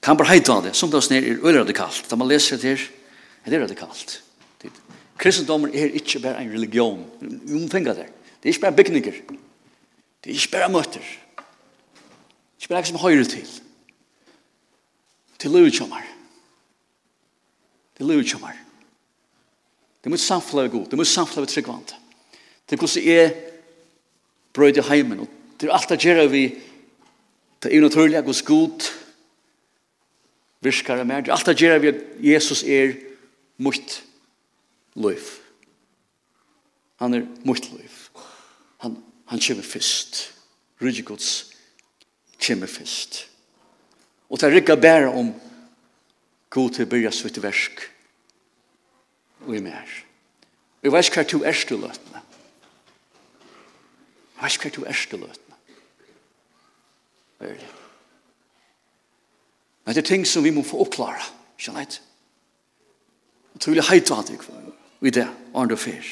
Kan 0.00 0.16
bare 0.16 0.30
heita 0.30 0.54
av 0.54 0.68
det. 0.68 0.76
Som 0.78 0.92
det 0.92 1.02
er 1.02 1.14
ned 1.16 1.42
øyne 1.42 1.64
radikalt. 1.64 2.06
Da 2.11 2.16
man 2.16 2.30
leser 2.30 2.61
det 2.62 2.76
her, 2.76 2.86
er 3.44 3.50
det 3.50 3.62
radikalt. 3.64 4.20
Kristendommen 5.20 5.74
er 5.74 5.92
ikke 5.98 6.22
bare 6.22 6.40
en 6.40 6.52
religion. 6.54 7.02
Vi 7.20 7.58
må 7.58 7.68
fenge 7.68 7.94
det. 7.94 8.06
Det 8.40 8.48
er 8.48 8.54
ikke 8.54 8.66
bare 8.68 8.76
bygninger. 8.78 9.18
Det 10.24 10.30
er 10.30 10.38
ikke 10.38 10.54
bare 10.54 10.72
møter. 10.72 11.02
Det 11.02 12.62
er 12.62 12.62
ikke 12.62 12.74
bare 12.74 12.86
som 12.86 13.02
høyre 13.02 13.24
til. 13.24 13.50
Til 15.38 15.50
løvkjommer. 15.50 16.06
Til 17.96 18.06
løvkjommer. 18.06 18.56
Til 18.56 18.70
Det 20.05 20.11
måste 20.11 20.26
samfla 20.26 20.62
med 20.62 20.70
god. 20.70 20.86
Det 20.90 20.96
måste 20.96 21.14
samfla 21.14 21.40
med 21.40 21.48
tryggvand. 21.48 21.94
Det 22.66 22.76
er 22.76 22.78
hvordan 22.78 23.07
jeg 23.07 23.34
brød 24.53 24.76
i 24.76 24.88
heimen. 24.88 25.28
Det 25.61 25.68
er 25.68 25.72
alt 25.72 25.88
det 25.88 26.01
gjør 26.05 26.26
vi 26.26 26.44
det 27.62 27.76
er 27.76 27.84
är 27.84 28.18
at 28.18 28.24
hos 28.24 28.42
god 28.42 28.80
virkar 30.61 31.05
mer. 31.05 31.20
Det 31.20 31.28
er 31.28 31.32
alt 31.32 31.46
det 31.46 31.61
gjør 31.61 31.78
vi 31.78 31.88
at 31.88 32.01
Jesus 32.20 32.62
er 32.62 32.94
mot 33.57 34.03
liv. 34.94 35.24
Han 36.96 37.14
er 37.14 37.26
mot 37.44 37.70
liv. 37.70 37.90
Han, 38.78 38.96
han 39.26 39.40
kommer 39.40 39.62
først. 39.62 40.32
Rydde 40.82 41.03
gods 41.03 41.57
kommer 42.46 42.66
først. 42.66 43.28
Og 44.30 44.40
det 44.40 44.48
er 44.48 44.55
rikar 44.55 44.76
bare 44.76 45.12
om 45.12 45.34
god 46.51 46.70
til 46.70 46.76
till 46.76 46.86
börja 46.86 47.11
sitt 47.11 47.42
verk 47.42 47.90
og 49.47 49.57
i 49.57 49.61
mer. 49.61 49.88
Vi 50.82 50.88
jeg 50.88 50.93
vet 50.93 51.11
hva 51.14 51.24
to 51.28 51.43
er 51.45 51.53
til 51.53 51.80
løtene. 51.80 52.22
Jeg 54.41 54.43
vet 54.43 54.62
hva 54.62 54.70
du 54.76 54.84
er 54.84 55.03
til 55.11 55.20
løtene. 55.20 55.59
Ærlig. 57.41 57.68
Men 59.84 59.95
det 59.95 60.03
er 60.03 60.09
ting 60.09 60.26
som 60.26 60.45
vi 60.45 60.51
må 60.51 60.62
få 60.62 60.80
oppklare, 60.84 61.22
ikke 61.59 61.64
sant? 61.64 62.03
Og 63.55 63.61
trolig 63.61 63.84
heit 63.88 64.09
hva 64.09 64.22
det 64.24 64.41
i 65.01 65.11
det, 65.11 65.28
andre 65.55 65.76
fyr. 65.76 66.11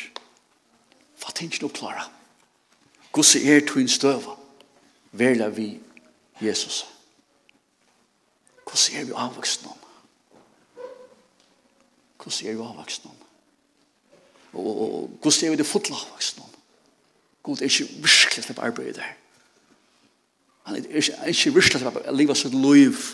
Hva 1.21 1.33
ting 1.35 1.53
som 1.55 1.69
oppklare? 1.69 2.09
Hvordan 3.13 3.49
er 3.49 3.61
du 3.67 3.79
en 3.81 3.89
støve? 3.89 4.37
Verla 5.13 5.49
vi 5.49 5.81
Jesus. 6.41 6.87
Hvordan 8.65 9.01
er 9.01 9.05
vi 9.05 9.13
avvoksen 9.17 9.67
om? 9.67 9.88
hvordan 12.29 12.51
er 12.51 12.57
vi 12.57 12.69
avvaksen 12.69 13.11
om? 13.11 13.17
Og 14.53 15.11
hvordan 15.23 15.47
er 15.47 15.51
vi 15.51 15.57
det 15.57 15.67
fotla 15.67 15.97
avvaksen 15.97 16.43
om? 16.43 16.53
God 17.43 17.63
er 17.63 17.71
ikke 17.71 17.89
virkelig 18.05 18.45
til 18.45 18.59
å 18.59 18.65
arbeide 18.67 19.01
der. 19.01 19.17
Han 20.69 20.77
er 20.77 21.31
ikke 21.33 21.55
virkelig 21.57 21.81
til 21.81 21.89
å 21.89 22.13
leve 22.13 22.37
sitt 22.37 22.55
liv, 22.55 23.05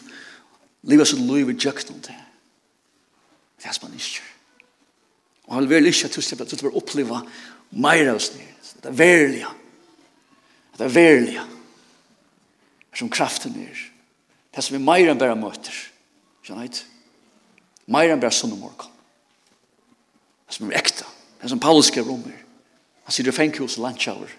leve 0.82 1.06
sitt 1.06 1.22
liv 1.22 1.50
i 1.50 1.58
djøkt 1.58 1.92
om 1.94 2.00
det. 2.02 2.16
Det 3.60 3.70
er 3.70 3.76
som 3.76 3.86
han 3.86 3.98
ikke. 3.98 4.24
Og 5.46 5.54
han 5.54 5.68
vil 5.68 5.76
være 5.76 5.92
ikke 5.92 6.08
at 6.08 6.16
du 6.16 6.22
slipper 6.24 6.74
oppleve 6.74 7.20
mer 7.70 8.08
av 8.10 8.18
oss 8.18 8.32
nere. 8.34 8.56
Det 8.82 8.90
er 8.90 8.96
verlig. 8.98 9.44
Det 10.74 10.86
er 10.88 10.94
verlig. 10.94 11.36
Det 11.38 12.96
er 12.96 13.02
som 13.04 13.12
kraften 13.12 13.54
er. 13.62 13.84
Det 14.50 14.58
er 14.58 14.66
som 14.66 14.76
vi 14.76 14.82
mer 14.82 15.12
enn 15.12 15.20
bare 15.20 15.38
møter. 15.38 15.76
Skjønner 16.44 16.68
ikke? 16.68 16.84
Mer 17.94 18.12
enn 18.12 18.20
bare 18.22 18.34
sånn 18.34 18.56
og 18.56 18.60
morgen. 18.64 18.93
Det 20.46 20.56
som 20.56 20.70
er 20.70 20.78
ekta. 20.78 21.06
Det 21.42 21.50
som 21.50 21.60
Paulus 21.60 21.90
skrev 21.92 22.10
om 22.10 22.24
her. 22.24 22.40
Han 23.04 23.12
sier 23.12 23.28
det 23.28 23.36
fengt 23.36 23.60
hos 23.60 23.76
landkjøver. 23.80 24.32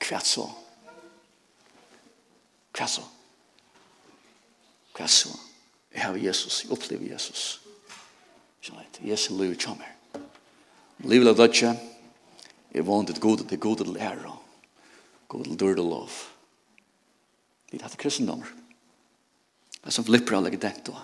Hva 0.00 0.20
så? 0.24 0.46
Hva 2.76 2.86
så? 2.88 3.04
Hva 4.96 5.08
så? 5.08 5.32
Jeg 5.90 6.04
har 6.04 6.16
Jesus, 6.16 6.62
jeg 6.64 6.72
opplever 6.72 7.10
Jesus. 7.12 7.60
Skjønner 8.60 8.86
Jesus 9.02 9.36
lever 9.36 9.58
kommer. 9.60 9.90
Livet 11.08 11.32
av 11.32 11.38
dødje, 11.38 11.72
jeg 12.70 12.86
vant 12.86 13.10
et 13.10 13.20
gode 13.20 13.46
til 13.48 13.58
gode 13.58 13.84
til 13.84 13.96
ære, 13.96 14.34
gode 15.28 15.48
til 15.48 15.60
dørde 15.60 15.84
lov. 15.84 16.12
Det 17.70 17.80
er 17.80 17.96
kristendom. 17.96 18.42
Det 19.80 19.88
er 19.88 19.96
som 19.96 20.04
flipper 20.04 20.36
alle 20.36 20.52
gedent 20.52 20.92
og 20.92 21.00